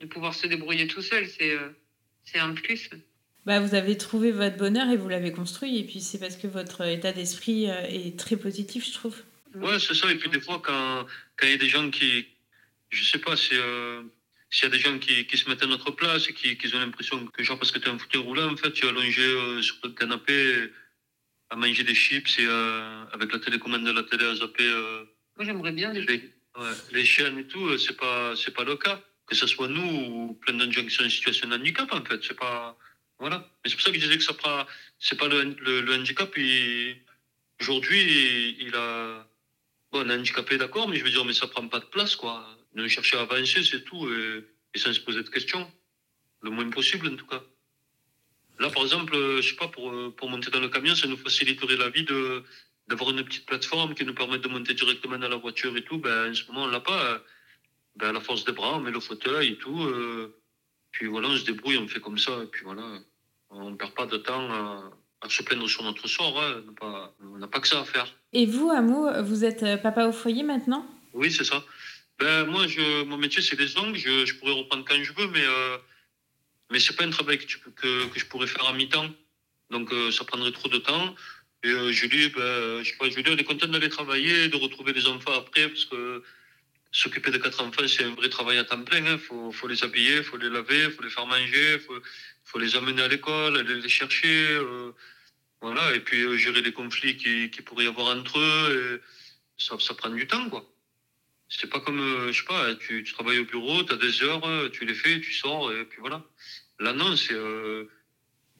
[0.00, 1.26] de pouvoir se débrouiller tout seul.
[1.26, 1.68] C'est, euh,
[2.24, 2.90] c'est un plus.
[3.46, 5.78] Bah, vous avez trouvé votre bonheur et vous l'avez construit.
[5.78, 9.16] Et puis c'est parce que votre état d'esprit euh, est très positif, je trouve.
[9.54, 10.10] Ouais, c'est ça.
[10.10, 11.06] Et puis des fois, quand
[11.36, 12.26] quand il y a des gens qui,
[12.90, 14.02] je sais pas, c'est euh,
[14.50, 16.74] s'il y a des gens qui, qui se mettent à notre place et qui, qui
[16.74, 18.88] ont l'impression que genre parce que tu es un fauteuil roulant, en fait, tu es
[18.88, 20.70] allongé euh, sur le canapé
[21.50, 25.04] à manger des chips et euh, avec la télécommande de la télé à zapper euh,
[25.36, 25.92] Moi, j'aimerais bien.
[25.92, 27.66] les, ouais, les chaînes et tout.
[27.66, 29.00] euh, C'est pas c'est pas le cas.
[29.26, 32.04] Que ce soit nous ou plein de gens qui sont en situation de handicap, en
[32.04, 32.76] fait, c'est pas
[33.18, 33.38] voilà.
[33.62, 34.66] Mais c'est pour ça que je disais que ça prend.
[34.98, 36.30] C'est pas le, le, le handicap.
[37.60, 38.00] Aujourd'hui,
[38.60, 39.26] il, il a
[39.92, 42.46] Bon, handicapé, d'accord, mais je veux dire, mais ça prend pas de place, quoi.
[42.76, 45.68] De chercher à avancer, c'est tout, et, et sans se poser de questions.
[46.42, 47.42] Le moins possible, en tout cas.
[48.60, 51.08] Là, par exemple, euh, je sais pas, pour, euh, pour monter dans le camion, ça
[51.08, 52.44] nous faciliterait la vie de
[52.88, 55.98] d'avoir une petite plateforme qui nous permette de monter directement dans la voiture et tout.
[55.98, 57.22] Ben, en ce moment, on l'a pas.
[57.96, 59.80] Ben, à la force des bras, on met le fauteuil et tout.
[59.84, 60.34] euh,
[60.90, 62.82] puis voilà, on se débrouille, on fait comme ça, et puis voilà.
[63.50, 64.90] On perd pas de temps à,
[65.22, 66.62] à se plaindre sur notre sort, hein.
[67.20, 68.12] on n'a pas, que ça à faire.
[68.32, 70.84] Et vous, Amou, vous êtes papa au foyer maintenant?
[71.12, 71.64] Oui, c'est ça.
[72.18, 73.96] Ben, moi, je, mon métier, c'est les ongles.
[73.96, 75.78] Je, je pourrais reprendre quand je veux, mais, euh,
[76.70, 79.10] mais c'est pas un travail que, que, je pourrais faire à mi-temps.
[79.70, 81.14] Donc, euh, ça prendrait trop de temps.
[81.62, 84.92] Et euh, Julie, ben, je sais pas, Julie, elle est contente d'aller travailler, de retrouver
[84.92, 86.22] les enfants après, parce que
[86.92, 89.04] s'occuper de quatre enfants, c'est un vrai travail à temps plein.
[89.12, 92.00] Il faut, faut les habiller, faut les laver, faut les faire manger, faut,
[92.44, 94.48] faut les amener à l'école, aller les chercher.
[94.52, 94.92] euh,
[95.62, 99.02] voilà, et puis euh, gérer les conflits qui, qui pourrait y avoir entre eux.
[99.58, 100.64] Ça, ça prend du temps, quoi.
[101.50, 104.22] C'est pas comme, euh, je sais pas, tu, tu travailles au bureau, tu as des
[104.22, 106.24] heures, euh, tu les fais, tu sors, et puis voilà.
[106.78, 107.90] Là, non, c'est euh,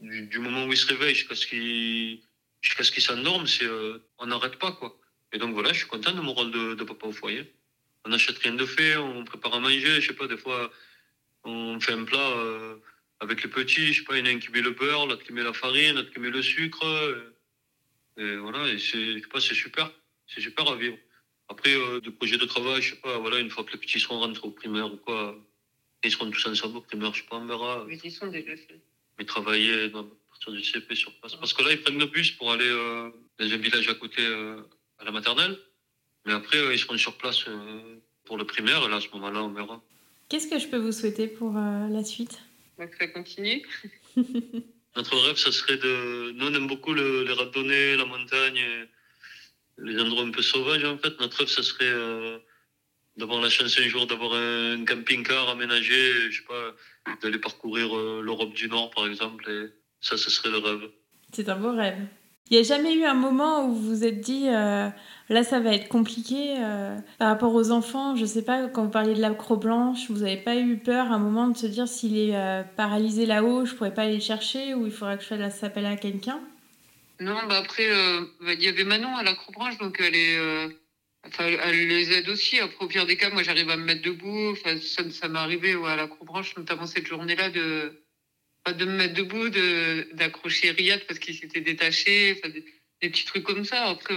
[0.01, 2.21] du, moment où il se réveille jusqu'à ce qu'il
[2.61, 4.99] jusqu'à ce qu'il s'endorme, c'est euh, on n'arrête pas, quoi.
[5.33, 7.51] Et donc voilà, je suis content de mon rôle de, de papa au foyer.
[8.05, 10.73] On n'achète rien de fait, on prépare à manger, je sais pas, des fois,
[11.45, 12.77] on fait un plat euh,
[13.21, 15.07] avec les petits, je sais pas, il y en a un qui met le beurre,
[15.07, 16.85] l'autre qui met la farine, l'autre qui met le sucre.
[16.85, 17.37] euh,
[18.17, 19.91] et voilà, et c'est, je sais pas, c'est super.
[20.27, 20.99] C'est super à vivre.
[21.51, 23.99] Après, euh, de projets de travail, je sais pas, voilà, une fois que les petits
[24.01, 25.37] seront rentrés au primaire ou quoi,
[26.05, 27.85] ils seront tous ensemble au primaire, je sais pas, on verra.
[27.89, 28.81] Mais ils sont déjà faits.
[29.19, 31.35] Mais travailler dans- à partir du CP sur place.
[31.35, 34.23] Parce que là, ils prennent le bus pour aller euh, dans un village à côté
[34.25, 34.63] euh,
[34.99, 35.59] à la maternelle.
[36.25, 39.09] Mais après, euh, ils seront sur place euh, pour le primaire, et là, à ce
[39.15, 39.83] moment-là, on verra.
[40.29, 42.39] Qu'est-ce que je peux vous souhaiter pour euh, la suite?
[42.79, 43.67] Donc ça continue.
[44.97, 46.31] Notre rêve, ça serait de.
[46.33, 48.85] Nous, on aime beaucoup le- les randonnées, la montagne, et
[49.83, 51.19] les endroits un peu sauvages, en fait.
[51.21, 52.39] Notre rêve, ça serait euh,
[53.17, 58.23] d'avoir la chance un jour d'avoir un camping-car aménagé, je sais pas, d'aller parcourir euh,
[58.23, 59.49] l'Europe du Nord, par exemple.
[59.51, 59.67] Et
[60.01, 60.91] ça, ce serait le rêve.
[61.33, 61.99] C'est un beau rêve.
[62.51, 64.89] Il n'y a jamais eu un moment où vous vous êtes dit, euh,
[65.29, 66.57] là ça va être compliqué
[67.17, 70.57] par rapport aux enfants, je sais pas, quand vous parliez de l'acrobranche, vous n'avez pas
[70.57, 74.17] eu peur un moment de se dire s'il est paralysé là-haut, je pourrais pas aller
[74.17, 76.41] le chercher ou il faudra que je fasse appel à quelqu'un?
[77.21, 80.37] Non, bah après, euh, bah, il y avait Manon à l'acrobranche, donc elle est.
[80.37, 80.69] euh,
[81.27, 82.59] Enfin, elle les aide aussi.
[82.61, 84.53] Après, au pire des cas, moi, j'arrive à me mettre debout.
[84.53, 88.03] Enfin, ça, ça m'est arrivé ouais, à l'acrobranche, notamment cette journée-là, de,
[88.67, 92.41] de me mettre debout, de, d'accrocher Riyad parce qu'il s'était détaché.
[93.03, 93.89] Des, petits trucs comme ça.
[93.91, 94.15] Après,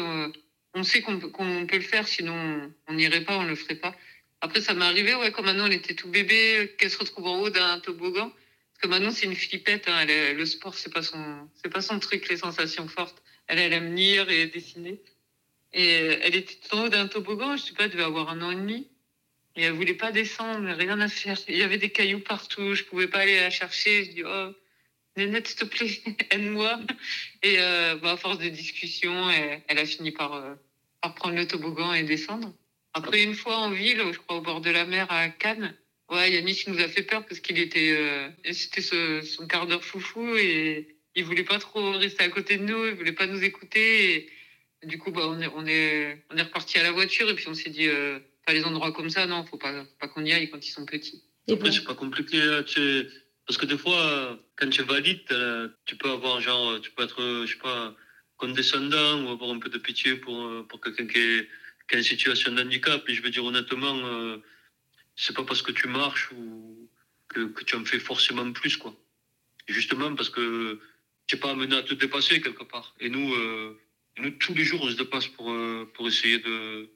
[0.74, 3.76] on sait qu'on peut, qu'on peut le faire, sinon on n'irait pas, on le ferait
[3.76, 3.94] pas.
[4.40, 7.40] Après, ça m'est arrivé, ouais, quand Manon elle était tout bébé, qu'elle se retrouve en
[7.42, 8.32] haut d'un toboggan.
[8.84, 12.28] Que Manon, c'est une flippette, hein, le sport, c'est pas son, c'est pas son truc,
[12.28, 13.24] les sensations fortes.
[13.48, 15.02] Elle, elle aime lire et dessiner.
[15.72, 18.52] Et elle était en haut d'un toboggan, je sais pas, elle devait avoir un an
[18.52, 18.90] et demi.
[19.56, 21.40] Et elle voulait pas descendre, rien à faire.
[21.48, 24.04] Il y avait des cailloux partout, je pouvais pas aller la chercher.
[24.04, 24.50] Je dis, oh,
[25.16, 26.78] Nénette, s'il te plaît, aide-moi.
[27.42, 30.56] Et euh, bah, à force de discussion, elle, a fini euh,
[31.02, 32.54] par prendre le toboggan et descendre.
[32.94, 35.74] Après, une fois en ville, je crois au bord de la mer à Cannes,
[36.14, 39.84] ouais, Yannick nous a fait peur parce qu'il était, euh, c'était ce- son quart d'heure
[39.84, 43.44] foufou et il voulait pas trop rester à côté de nous, il voulait pas nous
[43.44, 44.16] écouter.
[44.16, 44.30] Et,
[44.88, 47.48] du coup, bah, on est, on est, on est reparti à la voiture et puis
[47.48, 50.26] on s'est dit, euh, pas les endroits comme ça, non, faut pas, faut pas qu'on
[50.26, 51.24] y aille quand ils sont petits.
[51.48, 51.76] Et Après, bon.
[51.76, 52.42] c'est pas compliqué.
[52.42, 53.08] hein, tu sais,
[53.46, 57.04] Parce que des fois, quand tu es valide, euh, tu peux avoir genre, tu peux
[57.04, 57.96] être, je sais pas,
[58.38, 61.48] condescendant ou avoir un peu de pitié pour, pour quelqu'un qui est,
[61.88, 63.08] qui est en situation de handicap.
[63.08, 64.38] Et je veux dire honnêtement, euh,
[65.16, 66.90] c'est pas parce que tu marches ou
[67.28, 68.96] que, que tu en fais forcément plus, quoi.
[69.68, 70.80] Justement parce que
[71.28, 72.96] tu n'es pas amené à te dépasser quelque part.
[73.00, 73.80] Et nous, euh,
[74.18, 76.90] nous tous les jours, on se dépasse pour, euh, pour essayer de.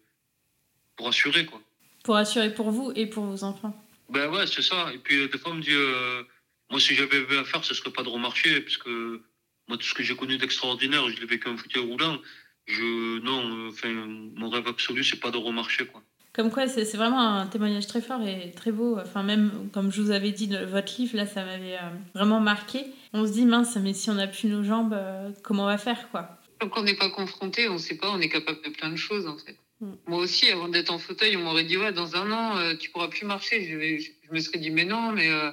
[0.95, 1.61] pour assurer, quoi.
[2.03, 3.75] Pour assurer pour vous et pour vos enfants.
[4.09, 4.91] Ben ouais, c'est ça.
[4.93, 6.23] Et puis, euh, des fois, on me dit, euh,
[6.69, 9.21] moi, si j'avais eu à faire, ce serait pas de remarcher, parce que
[9.67, 12.21] moi, tout ce que j'ai connu d'extraordinaire, je l'ai vécu en fauteuil roulant.
[12.65, 16.03] Je, non, enfin, mon rêve absolu, c'est pas de remarcher, quoi.
[16.37, 18.99] Comme quoi, c'est vraiment un témoignage très fort et très beau.
[18.99, 22.85] Enfin, même comme je vous avais dit, votre livre, là, ça m'avait euh, vraiment marqué.
[23.13, 25.79] On se dit, mince, mais si on n'a plus nos jambes, euh, comment on va
[25.79, 26.37] faire, quoi?
[26.59, 28.95] Tant qu'on n'est pas confronté, on ne sait pas, on est capable de plein de
[28.97, 29.57] choses en fait.
[29.81, 29.93] Mm.
[30.07, 32.89] Moi aussi, avant d'être en fauteuil, on m'aurait dit ouais, dans un an, euh, tu
[32.91, 33.65] pourras plus marcher.
[33.67, 35.51] Je, vais- je- je me serais dit mais non, mais euh,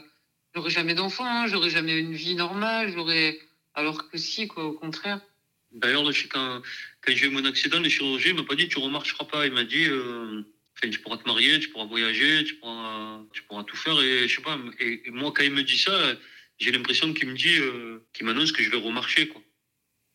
[0.55, 3.39] j'aurai jamais d'enfant, hein, j'aurai jamais une vie normale, j'aurais.
[3.75, 5.21] Alors que si, quoi, au contraire.
[5.73, 6.61] D'ailleurs, quand,
[7.03, 9.47] quand j'ai eu mon accident, le chirurgien m'a pas dit tu remarcheras pas.
[9.47, 10.43] Il m'a dit euh,
[10.81, 14.01] tu pourras te marier, tu pourras voyager, tu pourras, tu pourras tout faire.
[14.01, 14.59] Et je sais pas.
[14.81, 16.17] Et, moi, quand il me dit ça,
[16.59, 19.43] j'ai l'impression qu'il me dit, euh, qu'il m'annonce que je vais remarcher, quoi.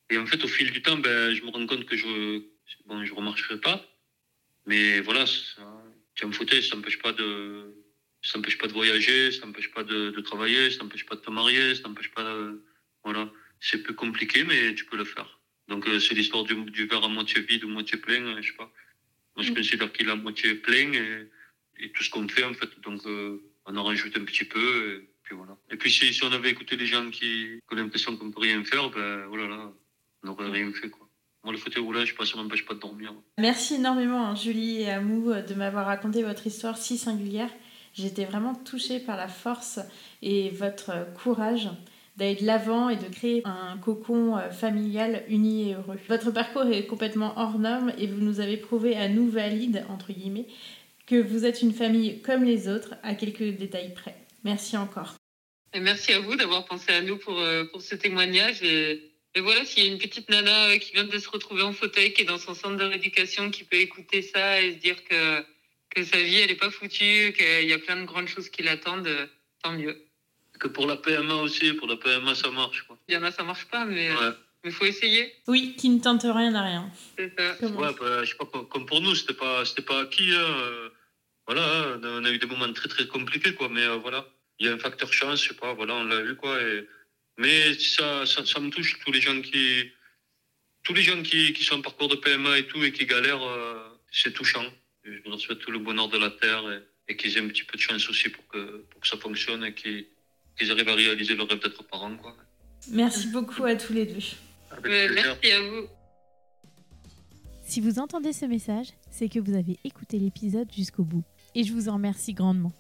[0.10, 2.42] Et en fait, au fil du temps, ben, je me rends compte que je,
[2.86, 3.86] bon, je remarcherai pas.
[4.66, 5.26] Mais voilà,
[6.16, 7.74] tu es en fauteuil, ça n'empêche pas de,
[8.22, 11.30] ça pas de voyager, ça n'empêche pas de, de travailler, ça n'empêche pas de te
[11.30, 12.64] marier, ça n'empêche pas, de-
[13.04, 13.32] voilà.
[13.60, 15.40] C'est plus compliqué, mais tu peux le faire.
[15.68, 18.52] Donc, euh, c'est l'histoire du, du verre à moitié vide ou moitié plein, euh, je
[18.52, 18.72] sais pas.
[19.40, 22.68] Moi, je considère qu'il est à moitié plein et, tout ce qu'on fait, en fait.
[22.82, 25.56] Donc, euh, on en rajoute un petit peu, et puis voilà.
[25.72, 28.62] Et puis, si, si on avait écouté les gens qui, ont l'impression qu'on peut rien
[28.66, 29.72] faire, ben, oh là là,
[30.24, 31.08] on n'aurait rien fait, quoi.
[31.46, 33.14] Moi, le fauteuil roulant, je pas, ça m'empêche pas de dormir.
[33.38, 37.50] Merci énormément, hein, Julie et Amou, euh, de m'avoir raconté votre histoire si singulière.
[37.94, 39.80] J'étais vraiment touchée par la force
[40.22, 40.92] et votre
[41.24, 41.70] courage
[42.20, 45.98] d'aller de l'avant et de créer un cocon euh, familial uni et heureux.
[46.10, 50.12] Votre parcours est complètement hors norme et vous nous avez prouvé à nous valides, entre
[50.12, 50.46] guillemets,
[51.08, 54.16] que vous êtes une famille comme les autres, à quelques détails près.
[54.44, 55.16] Merci encore.
[55.74, 58.62] Merci à vous d'avoir pensé à nous pour, euh, pour ce témoignage.
[58.64, 61.72] Et, voilà, s'il y a une petite nana euh, qui vient de se retrouver en
[61.72, 65.02] fauteuil, qui est dans son centre de rééducation, qui peut écouter ça et se dire
[65.06, 65.46] que,
[65.90, 68.64] que sa vie, elle n'est pas foutue, qu'il y a plein de grandes choses qui
[68.64, 69.30] l'attendent,
[69.64, 70.09] tant mieux.
[70.60, 72.98] Que pour la PMA aussi, pour la PMA, ça marche, quoi.
[73.08, 74.32] Il y en a, ça marche pas, mais Ouais.
[74.66, 75.34] il faut essayer.
[75.48, 76.92] Oui, qui ne tente rien n'a rien.
[77.18, 77.56] C'est ça.
[77.60, 80.32] Comment Ouais, bah, je sais pas, comme pour nous, c'était pas, c'était pas acquis.
[80.34, 80.90] hein, euh,
[81.48, 83.70] Voilà, hein, on a eu des moments très très compliqués, quoi.
[83.70, 84.28] Mais euh, voilà,
[84.60, 85.74] il y a un facteur chance, je sais pas.
[85.74, 86.62] Voilà, on l'a eu, quoi.
[86.62, 86.88] Et...
[87.38, 89.90] Mais ça, ça, ça me touche tous les gens qui,
[90.84, 93.42] tous les gens qui, qui sont en parcours de PMA et tout et qui galèrent,
[93.42, 93.80] euh,
[94.12, 94.66] c'est touchant.
[95.06, 97.64] Je leur souhaite tout le bonheur de la terre et, et qu'ils aient un petit
[97.64, 100.06] peu de chance aussi pour que, pour que ça fonctionne et qu'ils,
[100.60, 102.36] qu'ils arrivent à réaliser leur rêve d'être parents, quoi.
[102.92, 104.20] Merci beaucoup à tous les deux.
[104.84, 105.88] Merci à vous.
[107.64, 111.24] Si vous entendez ce message, c'est que vous avez écouté l'épisode jusqu'au bout.
[111.56, 112.74] Et je vous en remercie grandement.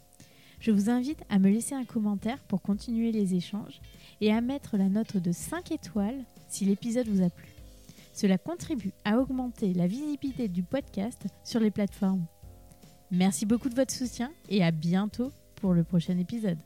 [0.60, 3.80] Je vous invite à me laisser un commentaire pour continuer les échanges
[4.20, 7.48] et à mettre la note de 5 étoiles si l'épisode vous a plu.
[8.14, 12.26] Cela contribue à augmenter la visibilité du podcast sur les plateformes.
[13.12, 16.58] Merci beaucoup de votre soutien et à bientôt pour le prochain épisode.